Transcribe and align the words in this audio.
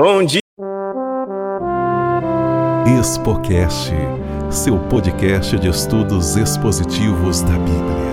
Bom 0.00 0.24
dia. 0.24 0.38
Expocast, 3.00 3.90
seu 4.48 4.78
podcast 4.88 5.58
de 5.58 5.66
estudos 5.66 6.36
expositivos 6.36 7.42
da 7.42 7.58
Bíblia. 7.58 8.08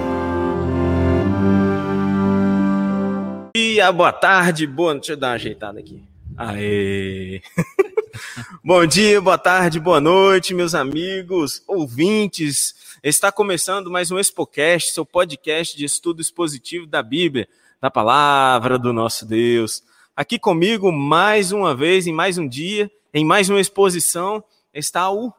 dia, 3.55 3.91
boa 3.91 4.11
tarde, 4.11 4.65
boa. 4.65 4.95
Deixa 4.95 5.11
eu 5.11 5.17
dar 5.17 5.27
uma 5.27 5.33
ajeitada 5.35 5.79
aqui. 5.79 6.01
Aê! 6.35 7.43
Bom 8.65 8.83
dia, 8.87 9.21
boa 9.21 9.37
tarde, 9.37 9.79
boa 9.79 10.01
noite, 10.01 10.55
meus 10.55 10.73
amigos, 10.73 11.61
ouvintes. 11.67 12.97
Está 13.03 13.31
começando 13.31 13.91
mais 13.91 14.09
um 14.09 14.17
Expocast, 14.17 14.91
seu 14.91 15.05
podcast 15.05 15.77
de 15.77 15.85
estudo 15.85 16.19
expositivo 16.19 16.87
da 16.87 17.03
Bíblia, 17.03 17.47
da 17.79 17.91
palavra 17.91 18.79
do 18.79 18.91
nosso 18.91 19.23
Deus. 19.23 19.83
Aqui 20.17 20.39
comigo, 20.39 20.93
mais 20.93 21.51
uma 21.51 21.75
vez, 21.75 22.07
em 22.07 22.13
mais 22.13 22.37
um 22.37 22.47
dia, 22.47 22.89
em 23.13 23.25
mais 23.25 23.49
uma 23.49 23.59
exposição, 23.59 24.41
está 24.73 25.11
o 25.11 25.33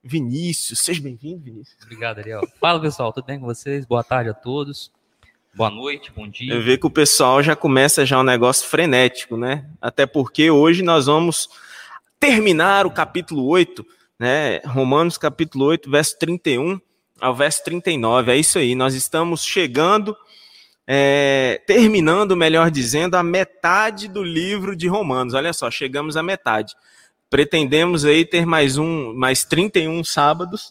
Vinícius. 0.00 0.78
Seja 0.78 1.02
bem-vindo, 1.02 1.42
Vinícius. 1.42 1.76
Obrigado, 1.82 2.20
Ariel. 2.20 2.40
Fala, 2.60 2.80
pessoal, 2.80 3.12
tudo 3.12 3.24
bem 3.24 3.40
com 3.40 3.46
vocês? 3.46 3.84
Boa 3.84 4.04
tarde 4.04 4.30
a 4.30 4.34
todos. 4.34 4.92
Boa 5.52 5.70
noite, 5.70 6.12
bom 6.14 6.28
dia. 6.28 6.54
Eu 6.54 6.62
vejo 6.62 6.78
que 6.78 6.86
o 6.86 6.90
pessoal 6.90 7.42
já 7.42 7.56
começa 7.56 8.06
já 8.06 8.20
um 8.20 8.22
negócio 8.22 8.68
frenético, 8.68 9.36
né? 9.36 9.68
Até 9.80 10.06
porque 10.06 10.52
hoje 10.52 10.84
nós 10.84 11.06
vamos 11.06 11.48
terminar 12.20 12.86
o 12.86 12.92
capítulo 12.92 13.44
8, 13.48 13.84
né? 14.20 14.58
Romanos 14.58 15.18
capítulo 15.18 15.64
8, 15.64 15.90
verso 15.90 16.16
31 16.20 16.80
ao 17.20 17.34
verso 17.34 17.64
39. 17.64 18.30
É 18.30 18.36
isso 18.36 18.56
aí, 18.56 18.76
nós 18.76 18.94
estamos 18.94 19.44
chegando, 19.44 20.16
é, 20.86 21.60
terminando, 21.66 22.36
melhor 22.36 22.70
dizendo, 22.70 23.14
a 23.16 23.22
metade 23.22 24.08
do 24.08 24.22
livro 24.22 24.74
de 24.76 24.88
Romanos. 24.88 25.34
Olha 25.34 25.52
só, 25.52 25.70
chegamos 25.70 26.16
à 26.16 26.22
metade 26.22 26.74
pretendemos 27.32 28.04
aí 28.04 28.26
ter 28.26 28.44
mais 28.44 28.76
um, 28.76 29.14
mais 29.14 29.42
31 29.42 30.04
sábados, 30.04 30.70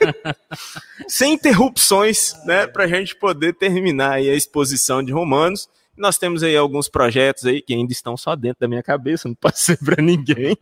sem 1.06 1.34
interrupções, 1.34 2.32
né, 2.46 2.66
para 2.66 2.84
a 2.84 2.88
gente 2.88 3.14
poder 3.14 3.52
terminar 3.52 4.12
aí 4.12 4.30
a 4.30 4.34
exposição 4.34 5.02
de 5.02 5.12
Romanos. 5.12 5.68
Nós 5.94 6.16
temos 6.16 6.42
aí 6.42 6.56
alguns 6.56 6.88
projetos 6.88 7.44
aí 7.44 7.60
que 7.60 7.74
ainda 7.74 7.92
estão 7.92 8.16
só 8.16 8.34
dentro 8.34 8.60
da 8.60 8.68
minha 8.68 8.82
cabeça, 8.82 9.28
não 9.28 9.34
passei 9.34 9.76
para 9.84 10.02
ninguém. 10.02 10.56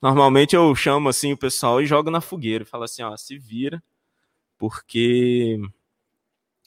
Normalmente 0.00 0.54
eu 0.54 0.72
chamo 0.76 1.08
assim 1.08 1.32
o 1.32 1.36
pessoal 1.36 1.82
e 1.82 1.86
jogo 1.86 2.08
na 2.08 2.20
fogueira, 2.20 2.64
falo 2.64 2.84
assim, 2.84 3.02
ó, 3.02 3.16
se 3.16 3.36
vira, 3.36 3.82
porque 4.56 5.58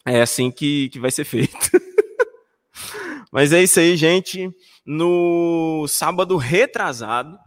é 0.06 0.22
assim 0.22 0.52
que, 0.52 0.90
que 0.90 1.00
vai 1.00 1.12
ser 1.12 1.26
feito. 1.26 1.56
Mas 3.32 3.52
é 3.52 3.64
isso 3.64 3.80
aí, 3.80 3.98
gente. 3.98 4.50
No 4.86 5.86
sábado 5.88 6.38
retrasado, 6.38 7.38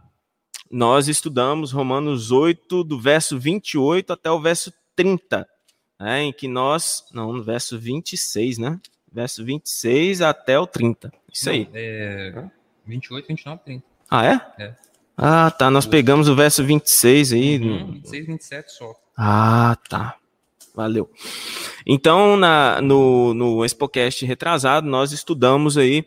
nós 0.69 1.07
estudamos 1.07 1.71
Romanos 1.71 2.31
8, 2.31 2.83
do 2.83 2.99
verso 2.99 3.39
28 3.39 4.13
até 4.13 4.29
o 4.29 4.39
verso 4.39 4.71
30, 4.95 5.47
né, 5.99 6.23
em 6.23 6.33
que 6.33 6.47
nós. 6.47 7.05
Não, 7.13 7.33
no 7.33 7.43
verso 7.43 7.79
26, 7.79 8.57
né? 8.57 8.79
Verso 9.11 9.43
26 9.43 10.21
até 10.21 10.59
o 10.59 10.67
30. 10.67 11.11
Isso 11.33 11.49
aí. 11.49 11.65
Não, 11.65 11.71
é 11.73 12.51
28, 12.85 13.27
29, 13.27 13.61
30. 13.63 13.85
Ah, 14.11 14.25
é? 14.25 14.63
É. 14.63 14.75
Ah, 15.17 15.51
tá. 15.51 15.71
Nós 15.71 15.85
pegamos 15.85 16.27
o 16.27 16.35
verso 16.35 16.63
26 16.63 17.33
aí. 17.33 17.57
Uhum, 17.57 17.93
26, 17.93 18.27
27 18.27 18.71
só. 18.71 18.93
Ah, 19.17 19.77
tá. 19.89 20.15
Valeu. 20.79 21.11
Então, 21.85 22.37
na, 22.37 22.81
no, 22.81 23.33
no 23.33 23.65
Expocast 23.65 24.25
retrasado, 24.25 24.87
nós 24.87 25.11
estudamos 25.11 25.77
aí 25.77 26.05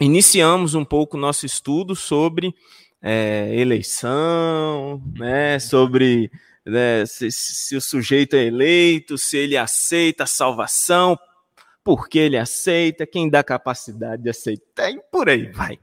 iniciamos 0.00 0.76
um 0.76 0.84
pouco 0.84 1.16
o 1.16 1.20
nosso 1.20 1.44
estudo 1.44 1.96
sobre 1.96 2.54
é, 3.02 3.52
eleição, 3.56 5.02
né, 5.16 5.58
sobre 5.58 6.30
né, 6.64 7.04
se, 7.06 7.32
se, 7.32 7.74
o 7.74 7.80
sujeito 7.80 8.36
é 8.36 8.44
eleito, 8.44 9.18
se 9.18 9.36
ele 9.36 9.56
aceita 9.56 10.22
a 10.22 10.28
salvação, 10.28 11.18
por 11.82 12.08
que 12.08 12.20
ele 12.20 12.38
aceita, 12.38 13.04
quem 13.04 13.28
dá 13.28 13.42
capacidade 13.42 14.22
de 14.22 14.30
aceitar 14.30 14.92
e 14.92 15.00
por 15.10 15.28
aí 15.28 15.50
vai, 15.50 15.76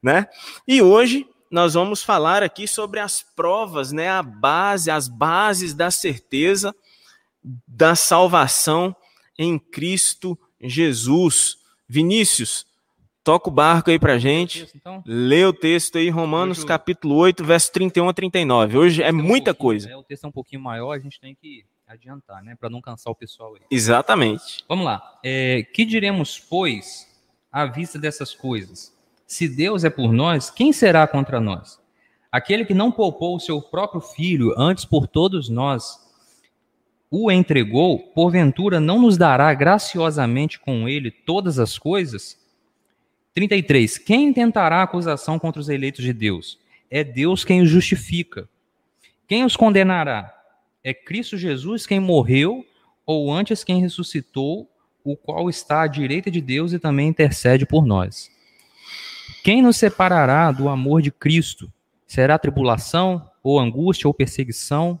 né? 0.00 0.28
E 0.68 0.80
hoje 0.80 1.26
nós 1.50 1.74
vamos 1.74 2.04
falar 2.04 2.44
aqui 2.44 2.68
sobre 2.68 3.00
as 3.00 3.24
provas, 3.34 3.90
né, 3.90 4.08
a 4.08 4.22
base, 4.22 4.88
as 4.88 5.08
bases 5.08 5.74
da 5.74 5.90
certeza 5.90 6.72
da 7.66 7.94
salvação 7.94 8.94
em 9.38 9.58
Cristo 9.58 10.38
Jesus. 10.60 11.58
Vinícius, 11.88 12.66
Toca 13.22 13.50
o 13.50 13.52
barco 13.52 13.90
aí 13.90 13.98
pra 13.98 14.18
gente. 14.18 14.66
Então? 14.74 15.02
Lê 15.06 15.44
o 15.44 15.52
texto 15.52 15.98
aí, 15.98 16.08
Romanos 16.08 16.58
Hoje, 16.58 16.66
capítulo 16.66 17.16
8, 17.16 17.44
verso 17.44 17.70
31 17.72 18.08
a 18.08 18.14
39. 18.14 18.78
Hoje 18.78 19.02
é 19.02 19.12
muita 19.12 19.50
um 19.50 19.54
coisa. 19.54 19.88
Né, 19.88 19.96
o 19.96 20.02
texto 20.02 20.24
é 20.24 20.28
um 20.28 20.32
pouquinho 20.32 20.62
maior, 20.62 20.92
a 20.92 20.98
gente 20.98 21.20
tem 21.20 21.34
que 21.34 21.64
adiantar, 21.86 22.42
né? 22.42 22.56
Para 22.58 22.70
não 22.70 22.80
cansar 22.80 23.12
o 23.12 23.14
pessoal 23.14 23.54
aí. 23.54 23.60
Exatamente. 23.70 24.64
Vamos 24.66 24.86
lá. 24.86 25.18
É, 25.22 25.62
que 25.62 25.84
diremos, 25.84 26.38
pois, 26.38 27.06
à 27.52 27.66
vista 27.66 27.98
dessas 27.98 28.34
coisas? 28.34 28.96
Se 29.26 29.46
Deus 29.46 29.84
é 29.84 29.90
por 29.90 30.12
nós, 30.12 30.50
quem 30.50 30.72
será 30.72 31.06
contra 31.06 31.38
nós? 31.38 31.78
Aquele 32.32 32.64
que 32.64 32.74
não 32.74 32.90
poupou 32.90 33.36
o 33.36 33.40
seu 33.40 33.60
próprio 33.60 34.00
filho, 34.00 34.54
antes 34.56 34.84
por 34.84 35.06
todos 35.06 35.48
nós 35.48 36.09
o 37.10 37.30
entregou, 37.30 37.98
porventura 37.98 38.78
não 38.78 39.00
nos 39.02 39.18
dará 39.18 39.52
graciosamente 39.52 40.60
com 40.60 40.88
ele 40.88 41.10
todas 41.10 41.58
as 41.58 41.76
coisas? 41.76 42.38
33. 43.34 43.98
Quem 43.98 44.32
tentará 44.32 44.82
acusação 44.82 45.38
contra 45.38 45.60
os 45.60 45.68
eleitos 45.68 46.04
de 46.04 46.12
Deus? 46.12 46.58
É 46.88 47.02
Deus 47.02 47.44
quem 47.44 47.62
os 47.62 47.68
justifica. 47.68 48.48
Quem 49.26 49.44
os 49.44 49.56
condenará? 49.56 50.32
É 50.84 50.94
Cristo 50.94 51.36
Jesus 51.36 51.86
quem 51.86 51.98
morreu, 51.98 52.64
ou 53.04 53.32
antes 53.32 53.64
quem 53.64 53.80
ressuscitou, 53.80 54.70
o 55.02 55.16
qual 55.16 55.50
está 55.50 55.82
à 55.82 55.86
direita 55.86 56.30
de 56.30 56.40
Deus 56.40 56.72
e 56.72 56.78
também 56.78 57.08
intercede 57.08 57.66
por 57.66 57.84
nós. 57.84 58.30
Quem 59.42 59.62
nos 59.62 59.76
separará 59.76 60.52
do 60.52 60.68
amor 60.68 61.02
de 61.02 61.10
Cristo? 61.10 61.72
Será 62.06 62.38
tribulação, 62.38 63.28
ou 63.42 63.58
angústia, 63.58 64.06
ou 64.06 64.14
perseguição, 64.14 65.00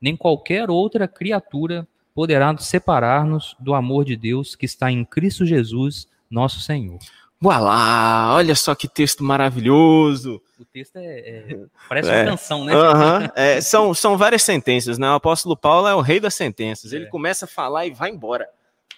nem 0.00 0.16
qualquer 0.16 0.70
outra 0.70 1.06
criatura 1.06 1.86
poderá 2.14 2.56
separar-nos 2.58 3.56
do 3.58 3.74
amor 3.74 4.04
de 4.04 4.16
Deus 4.16 4.54
que 4.54 4.66
está 4.66 4.90
em 4.90 5.04
Cristo 5.04 5.44
Jesus, 5.44 6.08
nosso 6.30 6.60
Senhor. 6.60 6.98
Voilá, 7.40 8.34
olha 8.34 8.54
só 8.54 8.74
que 8.74 8.86
texto 8.86 9.24
maravilhoso. 9.24 10.42
O 10.58 10.64
texto 10.64 10.96
é, 10.96 11.20
é 11.20 11.58
parece 11.88 12.10
é. 12.10 12.16
uma 12.16 12.30
canção, 12.32 12.64
né? 12.66 12.76
Uhum. 12.76 13.28
É, 13.34 13.60
são, 13.62 13.94
são 13.94 14.18
várias 14.18 14.42
sentenças, 14.42 14.98
né? 14.98 15.08
O 15.08 15.14
apóstolo 15.14 15.56
Paulo 15.56 15.88
é 15.88 15.94
o 15.94 16.02
rei 16.02 16.20
das 16.20 16.34
sentenças. 16.34 16.92
Ele 16.92 17.06
é. 17.06 17.08
começa 17.08 17.46
a 17.46 17.48
falar 17.48 17.86
e 17.86 17.90
vai 17.90 18.10
embora. 18.10 18.46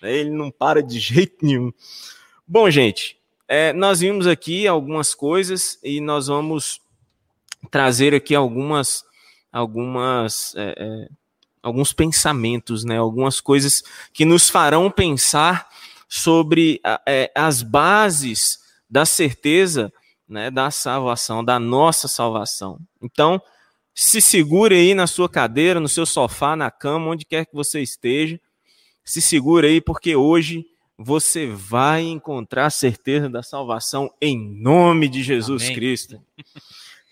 Ele 0.03 0.31
não 0.31 0.51
para 0.51 0.83
de 0.83 0.99
jeito 0.99 1.37
nenhum. 1.41 1.73
Bom, 2.47 2.69
gente, 2.69 3.17
é, 3.47 3.73
nós 3.73 4.01
vimos 4.01 4.27
aqui 4.27 4.67
algumas 4.67 5.15
coisas 5.15 5.79
e 5.83 6.01
nós 6.01 6.27
vamos 6.27 6.81
trazer 7.71 8.13
aqui 8.13 8.35
algumas, 8.35 9.05
algumas 9.53 10.55
é, 10.57 11.09
alguns 11.63 11.93
pensamentos, 11.93 12.85
né? 12.85 12.99
Algumas 12.99 13.41
coisas 13.41 13.83
que 14.13 14.25
nos 14.25 14.51
farão 14.51 14.91
pensar 14.91 15.69
sobre 16.09 16.81
é, 17.07 17.31
as 17.35 17.63
bases 17.63 18.59
da 18.91 19.07
certeza, 19.07 19.93
né? 20.29 20.51
Da 20.51 20.71
salvação, 20.71 21.45
da 21.45 21.61
nossa 21.61 22.09
salvação. 22.09 22.79
Então, 23.01 23.41
se 23.95 24.21
segure 24.21 24.75
aí 24.75 24.95
na 24.95 25.07
sua 25.07 25.29
cadeira, 25.29 25.79
no 25.79 25.89
seu 25.89 26.07
sofá, 26.07 26.57
na 26.57 26.71
cama, 26.71 27.11
onde 27.11 27.25
quer 27.25 27.47
que 27.47 27.55
você 27.55 27.81
esteja. 27.81 28.41
Se 29.05 29.21
segure 29.21 29.67
aí, 29.67 29.81
porque 29.81 30.17
hoje 30.17 30.65
você 30.97 31.47
vai 31.47 32.03
encontrar 32.03 32.67
a 32.67 32.71
certeza 32.71 33.29
da 33.29 33.43
salvação 33.43 34.13
em 34.21 34.39
nome 34.39 35.09
de 35.09 35.23
Jesus 35.23 35.63
Amém. 35.65 35.75
Cristo. 35.75 36.21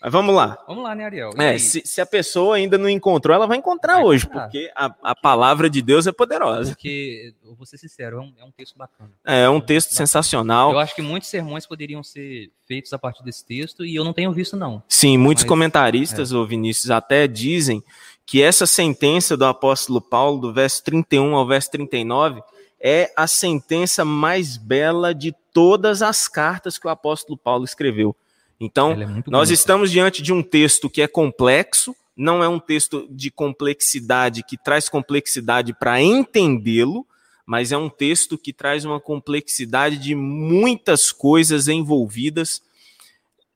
Mas 0.01 0.11
vamos 0.11 0.33
lá. 0.33 0.57
Vamos 0.67 0.83
lá, 0.83 0.95
né, 0.95 1.05
Ariel? 1.05 1.29
É, 1.37 1.57
se, 1.59 1.83
se 1.85 2.01
a 2.01 2.05
pessoa 2.05 2.55
ainda 2.55 2.75
não 2.77 2.89
encontrou, 2.89 3.35
ela 3.35 3.45
vai 3.45 3.57
encontrar 3.57 3.95
Vai 3.95 4.03
hoje, 4.03 4.23
encontrar. 4.25 4.43
porque 4.45 4.71
a, 4.75 4.93
a 5.03 5.15
palavra 5.15 5.69
de 5.69 5.79
Deus 5.81 6.07
é 6.07 6.11
poderosa. 6.11 6.71
Porque, 6.71 7.33
eu 7.45 7.53
vou 7.53 7.65
ser 7.67 7.77
sincero, 7.77 8.17
é 8.17 8.19
um, 8.21 8.33
é 8.39 8.43
um 8.43 8.51
texto 8.51 8.75
bacana. 8.77 9.11
É 9.23 9.47
um 9.47 9.61
texto 9.61 9.93
sensacional. 9.93 10.71
Eu 10.71 10.79
acho 10.79 10.95
que 10.95 11.01
muitos 11.03 11.29
sermões 11.29 11.67
poderiam 11.67 12.01
ser 12.01 12.49
feitos 12.65 12.91
a 12.93 12.97
partir 12.97 13.23
desse 13.23 13.45
texto 13.45 13.85
e 13.85 13.95
eu 13.95 14.03
não 14.03 14.11
tenho 14.13 14.31
visto, 14.31 14.57
não. 14.57 14.81
Sim, 14.87 15.17
muitos 15.17 15.43
Mas- 15.43 15.49
comentaristas, 15.49 16.33
ô 16.33 16.45
Vinícius, 16.47 16.89
até 16.89 17.27
dizem 17.27 17.83
que 18.25 18.41
essa 18.41 18.65
sentença 18.65 19.37
do 19.37 19.45
apóstolo 19.45 20.01
Paulo, 20.01 20.39
do 20.39 20.53
verso 20.53 20.83
31 20.83 21.35
ao 21.35 21.45
verso 21.45 21.69
39, 21.71 22.41
é 22.79 23.11
a 23.15 23.27
sentença 23.27 24.03
mais 24.03 24.57
bela 24.57 25.13
de 25.13 25.35
todas 25.53 26.01
as 26.01 26.27
cartas 26.27 26.79
que 26.79 26.87
o 26.87 26.89
apóstolo 26.89 27.37
Paulo 27.37 27.65
escreveu. 27.65 28.15
Então, 28.63 28.91
é 28.91 28.95
nós 28.95 29.49
bonita. 29.49 29.53
estamos 29.53 29.91
diante 29.91 30.21
de 30.21 30.31
um 30.31 30.43
texto 30.43 30.89
que 30.89 31.01
é 31.01 31.07
complexo, 31.07 31.95
não 32.15 32.43
é 32.43 32.47
um 32.47 32.59
texto 32.59 33.07
de 33.09 33.31
complexidade 33.31 34.43
que 34.43 34.55
traz 34.55 34.87
complexidade 34.87 35.73
para 35.73 35.99
entendê-lo, 35.99 37.05
mas 37.43 37.71
é 37.71 37.77
um 37.77 37.89
texto 37.89 38.37
que 38.37 38.53
traz 38.53 38.85
uma 38.85 38.99
complexidade 38.99 39.97
de 39.97 40.13
muitas 40.13 41.11
coisas 41.11 41.67
envolvidas 41.67 42.61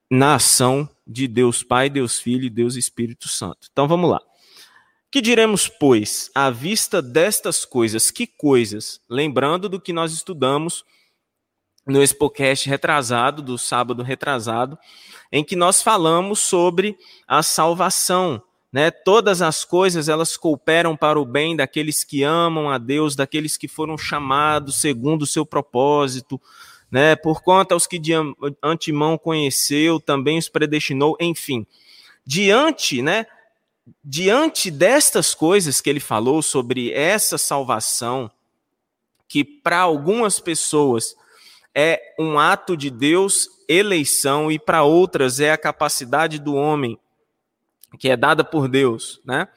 na 0.09 0.35
ação 0.35 0.89
de 1.05 1.27
Deus 1.27 1.61
Pai, 1.61 1.89
Deus 1.89 2.19
Filho 2.19 2.45
e 2.45 2.49
Deus 2.49 2.75
Espírito 2.75 3.27
Santo. 3.27 3.67
Então 3.71 3.87
vamos 3.87 4.09
lá. 4.09 4.21
Que 5.11 5.21
diremos, 5.21 5.67
pois, 5.67 6.31
à 6.33 6.49
vista 6.49 7.01
destas 7.01 7.63
coisas? 7.63 8.09
Que 8.09 8.25
coisas? 8.25 8.99
Lembrando 9.07 9.69
do 9.69 9.79
que 9.79 9.93
nós 9.93 10.11
estudamos 10.11 10.83
no 11.85 12.01
Expocast 12.01 12.67
retrasado, 12.67 13.41
do 13.41 13.57
sábado 13.57 14.01
retrasado, 14.01 14.77
em 15.31 15.43
que 15.43 15.55
nós 15.55 15.81
falamos 15.81 16.39
sobre 16.39 16.97
a 17.27 17.43
salvação. 17.43 18.41
Né? 18.71 18.91
Todas 18.91 19.41
as 19.41 19.63
coisas 19.63 20.09
elas 20.09 20.35
cooperam 20.35 20.97
para 20.97 21.19
o 21.19 21.25
bem 21.25 21.55
daqueles 21.55 22.03
que 22.03 22.23
amam 22.23 22.69
a 22.69 22.77
Deus, 22.77 23.15
daqueles 23.15 23.55
que 23.55 23.67
foram 23.67 23.97
chamados 23.97 24.77
segundo 24.77 25.21
o 25.21 25.27
seu 25.27 25.45
propósito. 25.45 26.41
Né? 26.91 27.15
Por 27.15 27.41
conta 27.41 27.73
aos 27.73 27.87
que 27.87 27.97
de 27.99 28.13
an- 28.13 28.33
antemão 28.61 29.17
conheceu, 29.17 29.99
também 29.99 30.37
os 30.37 30.49
predestinou, 30.49 31.15
enfim. 31.19 31.65
Diante, 32.25 33.01
né? 33.01 33.25
Diante 34.03 34.71
destas 34.71 35.35
coisas 35.35 35.79
que 35.79 35.89
ele 35.89 35.99
falou 35.99 36.41
sobre 36.41 36.91
essa 36.91 37.37
salvação, 37.37 38.31
que 39.27 39.43
para 39.43 39.79
algumas 39.79 40.39
pessoas 40.39 41.15
é 41.75 42.15
um 42.17 42.39
ato 42.39 42.77
de 42.77 42.89
Deus, 42.89 43.49
eleição, 43.67 44.49
e 44.49 44.57
para 44.57 44.83
outras 44.83 45.41
é 45.41 45.51
a 45.51 45.57
capacidade 45.57 46.39
do 46.39 46.55
homem, 46.55 46.97
que 47.99 48.09
é 48.09 48.15
dada 48.15 48.45
por 48.45 48.69
Deus, 48.69 49.21
né? 49.25 49.49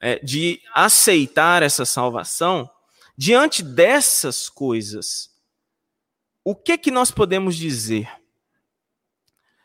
É, 0.00 0.18
de 0.18 0.60
aceitar 0.74 1.62
essa 1.62 1.84
salvação, 1.84 2.68
diante 3.16 3.62
dessas 3.62 4.48
coisas, 4.48 5.30
o 6.42 6.56
que 6.56 6.76
que 6.76 6.90
nós 6.90 7.10
podemos 7.10 7.54
dizer? 7.54 8.10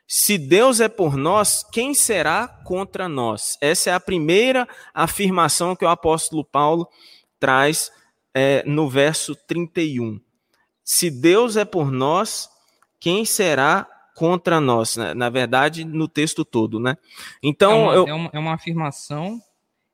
Se 0.08 0.38
Deus 0.38 0.80
é 0.80 0.90
por 0.90 1.16
nós, 1.16 1.64
quem 1.72 1.94
será 1.96 2.48
contra 2.48 3.08
nós? 3.10 3.58
Essa 3.60 3.90
é 3.90 3.94
a 3.94 4.00
primeira 4.00 4.68
afirmação 4.94 5.76
que 5.76 5.86
o 5.86 5.90
apóstolo 5.90 6.44
Paulo 6.44 6.88
traz 7.40 7.92
é, 8.34 8.62
no 8.68 8.90
verso 8.90 9.36
31 9.36 10.20
se 10.86 11.10
Deus 11.12 11.58
é 11.58 11.66
por 11.66 11.92
nós, 11.92 12.48
quem 13.00 13.26
será 13.26 13.86
contra 14.16 14.62
nós? 14.62 14.96
né? 14.96 15.14
Na 15.14 15.30
verdade, 15.30 15.84
no 15.84 16.08
texto 16.08 16.46
todo, 16.46 16.80
né? 16.80 16.96
Então, 17.44 17.72
é, 17.72 17.76
uma, 17.76 17.94
eu, 17.96 18.08
é, 18.08 18.14
uma, 18.14 18.30
é 18.34 18.40
uma 18.40 18.54
afirmação, 18.54 19.42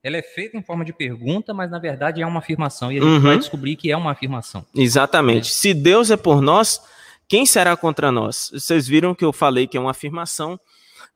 ela 0.03 0.17
é 0.17 0.21
feita 0.21 0.57
em 0.57 0.61
forma 0.61 0.83
de 0.83 0.91
pergunta, 0.93 1.53
mas 1.53 1.71
na 1.71 1.79
verdade 1.79 2.21
é 2.21 2.27
uma 2.27 2.39
afirmação. 2.39 2.91
E 2.91 2.97
a 2.97 3.01
gente 3.01 3.09
Uhum. 3.09 3.19
vai 3.21 3.37
descobrir 3.37 3.75
que 3.77 3.89
é 3.89 3.95
uma 3.97 4.11
afirmação. 4.11 4.65
exatamente. 4.75 5.47
Se 5.53 5.73
Deus 5.73 6.11
é 6.11 6.17
por 6.17 6.41
nós, 6.41 6.81
quem 7.27 7.45
será 7.45 7.77
contra 7.77 8.11
nós? 8.11 8.51
Vocês 8.53 8.85
viram 8.87 9.15
que 9.15 9.23
eu 9.23 9.31
falei 9.31 9.65
que 9.67 9.77
é 9.77 9.79
uma 9.79 9.91
afirmação, 9.91 10.59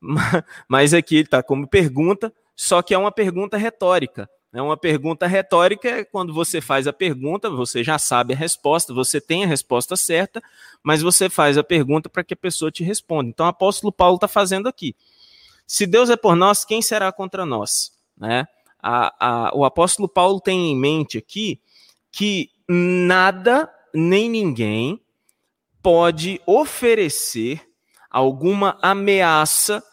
mas 0.70 0.94
aqui 0.94 1.18
está 1.18 1.44
como 1.44 1.68
pergunta, 1.68 2.32
só 2.56 2.82
que 2.82 2.94
é 2.94 2.98
uma 2.98 3.12
pergunta 3.12 3.58
retórica. 3.58 4.30
É 4.56 4.62
uma 4.62 4.78
pergunta 4.78 5.28
retórica 5.28 5.90
é 5.90 6.04
quando 6.06 6.34
você 6.34 6.62
faz 6.62 6.88
a 6.88 6.94
pergunta, 6.94 7.50
você 7.50 7.84
já 7.84 8.00
sabe 8.00 8.34
a 8.34 8.38
resposta, 8.38 8.94
você 8.94 9.20
tem 9.20 9.44
a 9.44 9.48
resposta 9.48 9.96
certa, 9.98 10.42
mas 10.82 11.02
você 11.02 11.30
faz 11.30 11.58
a 11.58 11.64
pergunta 11.64 12.08
para 12.08 12.24
que 12.24 12.34
a 12.34 12.38
pessoa 12.38 12.72
te 12.72 12.84
responda. 12.84 13.30
Então, 13.30 13.46
o 13.46 13.50
apóstolo 13.50 13.92
Paulo 13.92 14.16
está 14.16 14.28
fazendo 14.28 14.70
aqui. 14.70 14.96
Se 15.68 15.86
Deus 15.86 16.10
é 16.10 16.16
por 16.16 16.36
nós, 16.36 16.64
quem 16.64 16.82
será 16.82 17.12
contra 17.12 17.46
nós? 17.46 17.92
Né? 18.18 18.48
A, 18.82 19.48
a, 19.48 19.56
o 19.56 19.66
apóstolo 19.66 20.08
Paulo 20.08 20.40
tem 20.40 20.72
em 20.72 20.78
mente 20.78 21.18
aqui 21.18 21.60
que 22.10 22.50
nada 22.68 23.70
nem 23.94 24.30
ninguém 24.30 25.02
pode 25.82 26.42
oferecer 26.46 27.62
alguma 28.10 28.78
ameaça 28.82 29.84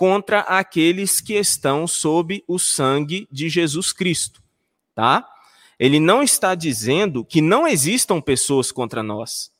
contra 0.00 0.40
aqueles 0.40 1.20
que 1.20 1.34
estão 1.34 1.86
sob 1.86 2.42
o 2.48 2.58
sangue 2.58 3.28
de 3.30 3.50
Jesus 3.50 3.92
Cristo, 3.92 4.42
tá? 4.94 5.28
Ele 5.78 6.00
não 6.00 6.22
está 6.22 6.54
dizendo 6.54 7.22
que 7.22 7.42
não 7.42 7.68
existam 7.68 8.18
pessoas 8.18 8.72
contra 8.72 9.02
nós, 9.02 9.52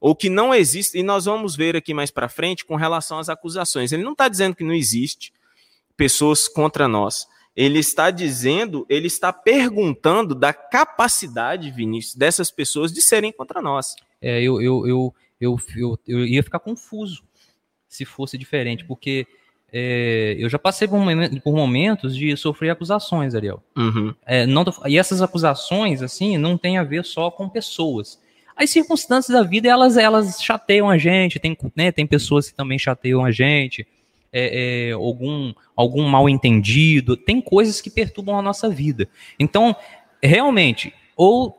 ou 0.00 0.16
que 0.16 0.28
não 0.28 0.52
existe, 0.52 0.98
e 0.98 1.04
nós 1.04 1.26
vamos 1.26 1.54
ver 1.54 1.76
aqui 1.76 1.94
mais 1.94 2.10
para 2.10 2.28
frente 2.28 2.64
com 2.64 2.74
relação 2.74 3.20
às 3.20 3.28
acusações. 3.28 3.92
Ele 3.92 4.02
não 4.02 4.14
está 4.14 4.26
dizendo 4.26 4.56
que 4.56 4.64
não 4.64 4.74
existe 4.74 5.32
pessoas 5.96 6.48
contra 6.48 6.88
nós. 6.88 7.28
Ele 7.54 7.78
está 7.78 8.10
dizendo, 8.10 8.84
ele 8.88 9.06
está 9.06 9.32
perguntando 9.32 10.34
da 10.34 10.52
capacidade, 10.52 11.70
Vinícius, 11.70 12.16
dessas 12.16 12.50
pessoas 12.50 12.92
de 12.92 13.00
serem 13.00 13.30
contra 13.30 13.62
nós. 13.62 13.94
É, 14.20 14.42
eu, 14.42 14.60
eu, 14.60 14.88
eu, 14.88 15.14
eu, 15.40 15.56
eu, 15.76 15.98
eu 16.04 16.26
ia 16.26 16.42
ficar 16.42 16.58
confuso 16.58 17.22
se 17.88 18.04
fosse 18.04 18.36
diferente, 18.36 18.84
porque 18.84 19.24
é, 19.72 20.36
eu 20.38 20.48
já 20.48 20.58
passei 20.58 20.86
por, 20.86 21.00
por 21.42 21.54
momentos 21.54 22.16
de 22.16 22.36
sofrer 22.36 22.70
acusações, 22.70 23.34
Ariel. 23.34 23.62
Uhum. 23.76 24.14
É, 24.24 24.46
não 24.46 24.64
e 24.86 24.96
essas 24.96 25.20
acusações, 25.20 26.02
assim, 26.02 26.38
não 26.38 26.56
tem 26.56 26.78
a 26.78 26.84
ver 26.84 27.04
só 27.04 27.30
com 27.30 27.48
pessoas. 27.48 28.20
As 28.56 28.70
circunstâncias 28.70 29.36
da 29.36 29.42
vida, 29.42 29.68
elas, 29.68 29.96
elas 29.96 30.40
chateiam 30.40 30.88
a 30.88 30.96
gente, 30.96 31.40
tem, 31.40 31.56
né, 31.74 31.90
tem 31.90 32.06
pessoas 32.06 32.48
que 32.48 32.54
também 32.54 32.78
chateiam 32.78 33.24
a 33.24 33.32
gente, 33.32 33.84
é, 34.32 34.90
é, 34.90 34.92
algum, 34.92 35.52
algum 35.74 36.02
mal 36.08 36.28
entendido, 36.28 37.16
tem 37.16 37.40
coisas 37.40 37.80
que 37.80 37.90
perturbam 37.90 38.38
a 38.38 38.42
nossa 38.42 38.68
vida. 38.68 39.08
Então, 39.38 39.74
realmente, 40.22 40.94
ou 41.16 41.56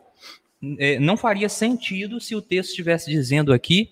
é, 0.80 1.00
não 1.00 1.18
faria 1.18 1.50
sentido 1.50 2.20
se 2.20 2.34
o 2.36 2.42
texto 2.42 2.70
estivesse 2.70 3.12
dizendo 3.12 3.54
aqui 3.54 3.90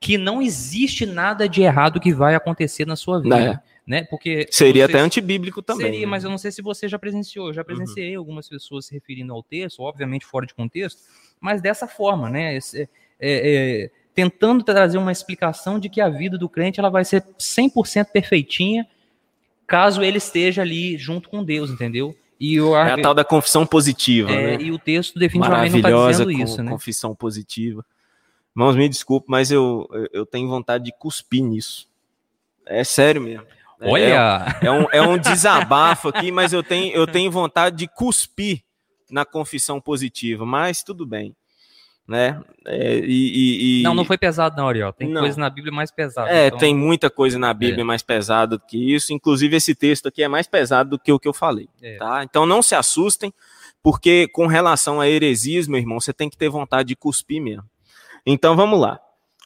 que 0.00 0.16
não 0.16 0.40
existe 0.40 1.04
nada 1.04 1.48
de 1.48 1.62
errado 1.62 1.98
que 2.00 2.12
vai 2.12 2.34
acontecer 2.34 2.86
na 2.86 2.96
sua 2.96 3.20
vida. 3.20 3.38
É. 3.64 3.68
Né? 3.86 4.04
Porque 4.04 4.46
Seria 4.50 4.84
até 4.84 4.98
se- 4.98 5.04
antibíblico 5.04 5.62
também. 5.62 5.86
Seria, 5.86 6.00
né? 6.00 6.06
mas 6.06 6.22
eu 6.22 6.28
não 6.30 6.36
sei 6.36 6.52
se 6.52 6.60
você 6.60 6.86
já 6.86 6.98
presenciou. 6.98 7.48
Eu 7.48 7.54
já 7.54 7.64
presenciei 7.64 8.14
algumas 8.14 8.46
pessoas 8.48 8.84
se 8.86 8.94
referindo 8.94 9.32
ao 9.32 9.42
texto, 9.42 9.80
obviamente 9.80 10.26
fora 10.26 10.44
de 10.46 10.52
contexto, 10.54 11.00
mas 11.40 11.62
dessa 11.62 11.88
forma, 11.88 12.28
né? 12.28 12.54
Esse- 12.56 12.82
é, 12.82 12.88
é, 13.20 13.90
tentando 14.14 14.62
trazer 14.62 14.98
uma 14.98 15.10
explicação 15.10 15.78
de 15.78 15.88
que 15.88 16.00
a 16.02 16.08
vida 16.08 16.36
do 16.36 16.48
crente 16.50 16.78
ela 16.78 16.90
vai 16.90 17.04
ser 17.04 17.24
100% 17.38 18.12
perfeitinha 18.12 18.86
caso 19.66 20.02
ele 20.02 20.18
esteja 20.18 20.62
ali 20.62 20.96
junto 20.98 21.28
com 21.28 21.42
Deus, 21.42 21.70
entendeu? 21.70 22.14
E, 22.38 22.54
eu, 22.54 22.76
É 22.76 22.92
a 22.92 23.00
tal 23.02 23.14
da 23.14 23.24
confissão 23.24 23.66
positiva, 23.66 24.30
é, 24.30 24.56
né? 24.58 24.62
e 24.64 24.70
o 24.70 24.78
texto 24.78 25.18
definitivamente 25.18 25.72
não 25.72 25.78
está 25.78 26.08
dizendo 26.10 26.30
isso, 26.30 26.62
né? 26.62 26.70
confissão 26.70 27.14
positiva. 27.14 27.84
Irmãos, 28.58 28.74
me 28.74 28.88
desculpe, 28.88 29.26
mas 29.30 29.52
eu, 29.52 29.88
eu- 30.12 30.26
tenho 30.26 30.48
vontade 30.48 30.82
de 30.82 30.92
cuspir 30.92 31.44
nisso. 31.44 31.86
É 32.66 32.82
sério 32.82 33.20
mesmo. 33.22 33.46
É- 33.80 33.88
Olha, 33.88 34.58
É, 34.60 34.68
um, 34.68 34.86
é 34.90 35.00
um 35.00 35.16
desabafo 35.16 36.08
aqui, 36.08 36.32
mas 36.32 36.52
eu 36.52 36.60
tenho, 36.60 36.92
eu 36.92 37.06
tenho 37.06 37.30
vontade 37.30 37.76
de 37.76 37.86
cuspir 37.86 38.64
na 39.08 39.24
confissão 39.24 39.80
positiva, 39.80 40.44
mas 40.44 40.82
tudo 40.82 41.06
bem. 41.06 41.36
Né? 42.04 42.42
É, 42.66 42.98
e, 42.98 43.78
e- 43.78 43.82
não, 43.84 43.94
não 43.94 44.04
foi 44.04 44.18
pesado 44.18 44.56
não, 44.56 44.66
Ariel. 44.68 44.92
Tem 44.92 45.08
Não. 45.08 45.20
coisa 45.20 45.38
na 45.38 45.48
Bíblia 45.48 45.72
mais 45.72 45.92
pesada. 45.92 46.28
É, 46.28 46.48
então- 46.48 46.58
tem 46.58 46.74
muita 46.74 47.08
coisa 47.08 47.38
na 47.38 47.54
Bíblia 47.54 47.84
mais 47.84 48.02
pesada 48.02 48.58
do 48.58 48.64
que 48.66 48.92
isso. 48.92 49.12
Inclusive, 49.12 49.54
esse 49.54 49.72
texto 49.72 50.08
aqui 50.08 50.20
é 50.24 50.26
mais 50.26 50.48
pesado 50.48 50.90
do 50.90 50.98
que 50.98 51.12
o 51.12 51.18
que 51.20 51.28
eu 51.28 51.32
falei. 51.34 51.68
É. 51.80 51.96
Tá? 51.98 52.24
Então, 52.24 52.44
não 52.44 52.60
se 52.60 52.74
assustem, 52.74 53.32
porque 53.84 54.26
com 54.32 54.48
relação 54.48 55.00
a 55.00 55.08
heresias, 55.08 55.68
meu 55.68 55.78
irmão, 55.78 56.00
você 56.00 56.12
tem 56.12 56.28
que 56.28 56.36
ter 56.36 56.48
vontade 56.48 56.88
de 56.88 56.96
cuspir 56.96 57.40
mesmo. 57.40 57.62
Então, 58.30 58.54
vamos 58.54 58.78
lá. 58.78 59.00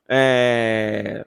É, 0.09 1.25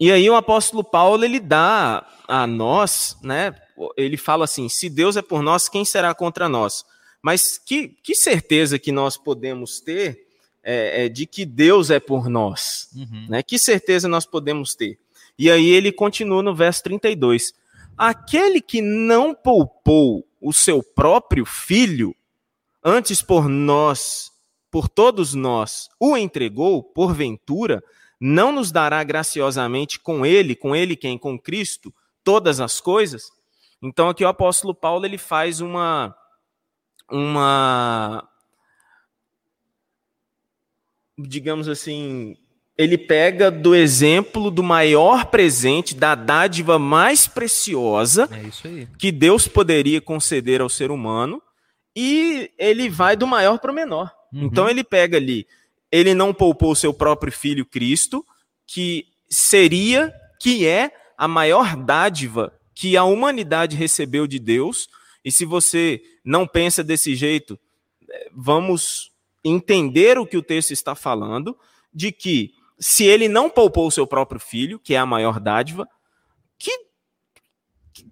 E 0.00 0.10
aí, 0.10 0.28
o 0.28 0.34
apóstolo 0.34 0.82
Paulo 0.82 1.24
ele 1.24 1.38
dá 1.38 2.04
a 2.26 2.46
nós, 2.48 3.16
né? 3.22 3.54
Ele 3.96 4.16
fala 4.16 4.44
assim: 4.44 4.68
se 4.68 4.90
Deus 4.90 5.16
é 5.16 5.22
por 5.22 5.40
nós, 5.40 5.68
quem 5.68 5.84
será 5.84 6.12
contra 6.14 6.48
nós? 6.48 6.84
Mas 7.22 7.58
que, 7.58 7.96
que 8.02 8.14
certeza 8.14 8.76
que 8.76 8.90
nós 8.90 9.16
podemos 9.16 9.80
ter 9.80 10.26
é, 10.64 11.04
é, 11.04 11.08
de 11.08 11.26
que 11.26 11.46
Deus 11.46 11.90
é 11.90 12.00
por 12.00 12.28
nós? 12.28 12.88
Uhum. 12.94 13.26
né? 13.28 13.42
Que 13.42 13.56
certeza 13.56 14.08
nós 14.08 14.26
podemos 14.26 14.74
ter? 14.74 14.98
E 15.38 15.48
aí 15.48 15.68
ele 15.68 15.92
continua 15.92 16.42
no 16.42 16.54
verso 16.56 16.82
32. 16.82 17.54
Aquele 17.96 18.60
que 18.60 18.82
não 18.82 19.32
poupou 19.32 20.26
o 20.40 20.52
seu 20.52 20.82
próprio 20.82 21.46
filho, 21.46 22.14
antes 22.84 23.22
por 23.22 23.48
nós, 23.48 24.32
por 24.76 24.90
todos 24.90 25.32
nós, 25.32 25.88
o 25.98 26.18
entregou, 26.18 26.82
porventura, 26.82 27.82
não 28.20 28.52
nos 28.52 28.70
dará 28.70 29.02
graciosamente 29.02 29.98
com 29.98 30.26
ele, 30.26 30.54
com 30.54 30.76
ele 30.76 30.94
quem? 30.94 31.16
Com 31.16 31.38
Cristo, 31.38 31.90
todas 32.22 32.60
as 32.60 32.78
coisas? 32.78 33.32
Então 33.80 34.10
aqui 34.10 34.22
o 34.22 34.28
apóstolo 34.28 34.74
Paulo 34.74 35.06
ele 35.06 35.16
faz 35.16 35.62
uma 35.62 36.14
uma 37.10 38.28
digamos 41.18 41.70
assim, 41.70 42.36
ele 42.76 42.98
pega 42.98 43.50
do 43.50 43.74
exemplo 43.74 44.50
do 44.50 44.62
maior 44.62 45.24
presente, 45.24 45.94
da 45.94 46.14
dádiva 46.14 46.78
mais 46.78 47.26
preciosa 47.26 48.28
é 48.30 48.86
que 48.98 49.10
Deus 49.10 49.48
poderia 49.48 50.02
conceder 50.02 50.60
ao 50.60 50.68
ser 50.68 50.90
humano, 50.90 51.42
e 51.96 52.52
ele 52.58 52.90
vai 52.90 53.16
do 53.16 53.26
maior 53.26 53.58
para 53.58 53.72
o 53.72 53.74
menor. 53.74 54.14
Uhum. 54.32 54.44
Então 54.44 54.68
ele 54.68 54.84
pega 54.84 55.16
ali, 55.16 55.46
ele 55.90 56.14
não 56.14 56.34
poupou 56.34 56.74
seu 56.74 56.92
próprio 56.92 57.32
filho 57.32 57.64
Cristo, 57.64 58.24
que 58.66 59.06
seria, 59.28 60.12
que 60.40 60.66
é 60.66 60.90
a 61.16 61.26
maior 61.26 61.76
dádiva 61.76 62.52
que 62.74 62.96
a 62.96 63.04
humanidade 63.04 63.74
recebeu 63.74 64.26
de 64.26 64.38
Deus. 64.38 64.88
E 65.24 65.32
se 65.32 65.44
você 65.44 66.02
não 66.22 66.46
pensa 66.46 66.84
desse 66.84 67.14
jeito, 67.14 67.58
eh, 68.08 68.28
vamos 68.32 69.10
entender 69.42 70.18
o 70.18 70.26
que 70.26 70.36
o 70.36 70.42
texto 70.42 70.72
está 70.72 70.94
falando, 70.94 71.56
de 71.92 72.12
que 72.12 72.52
se 72.78 73.04
ele 73.04 73.28
não 73.28 73.48
poupou 73.48 73.86
o 73.86 73.90
seu 73.90 74.06
próprio 74.06 74.38
filho, 74.38 74.78
que 74.78 74.94
é 74.94 74.98
a 74.98 75.06
maior 75.06 75.40
dádiva, 75.40 75.88
que, 76.58 76.78
que 77.92 78.06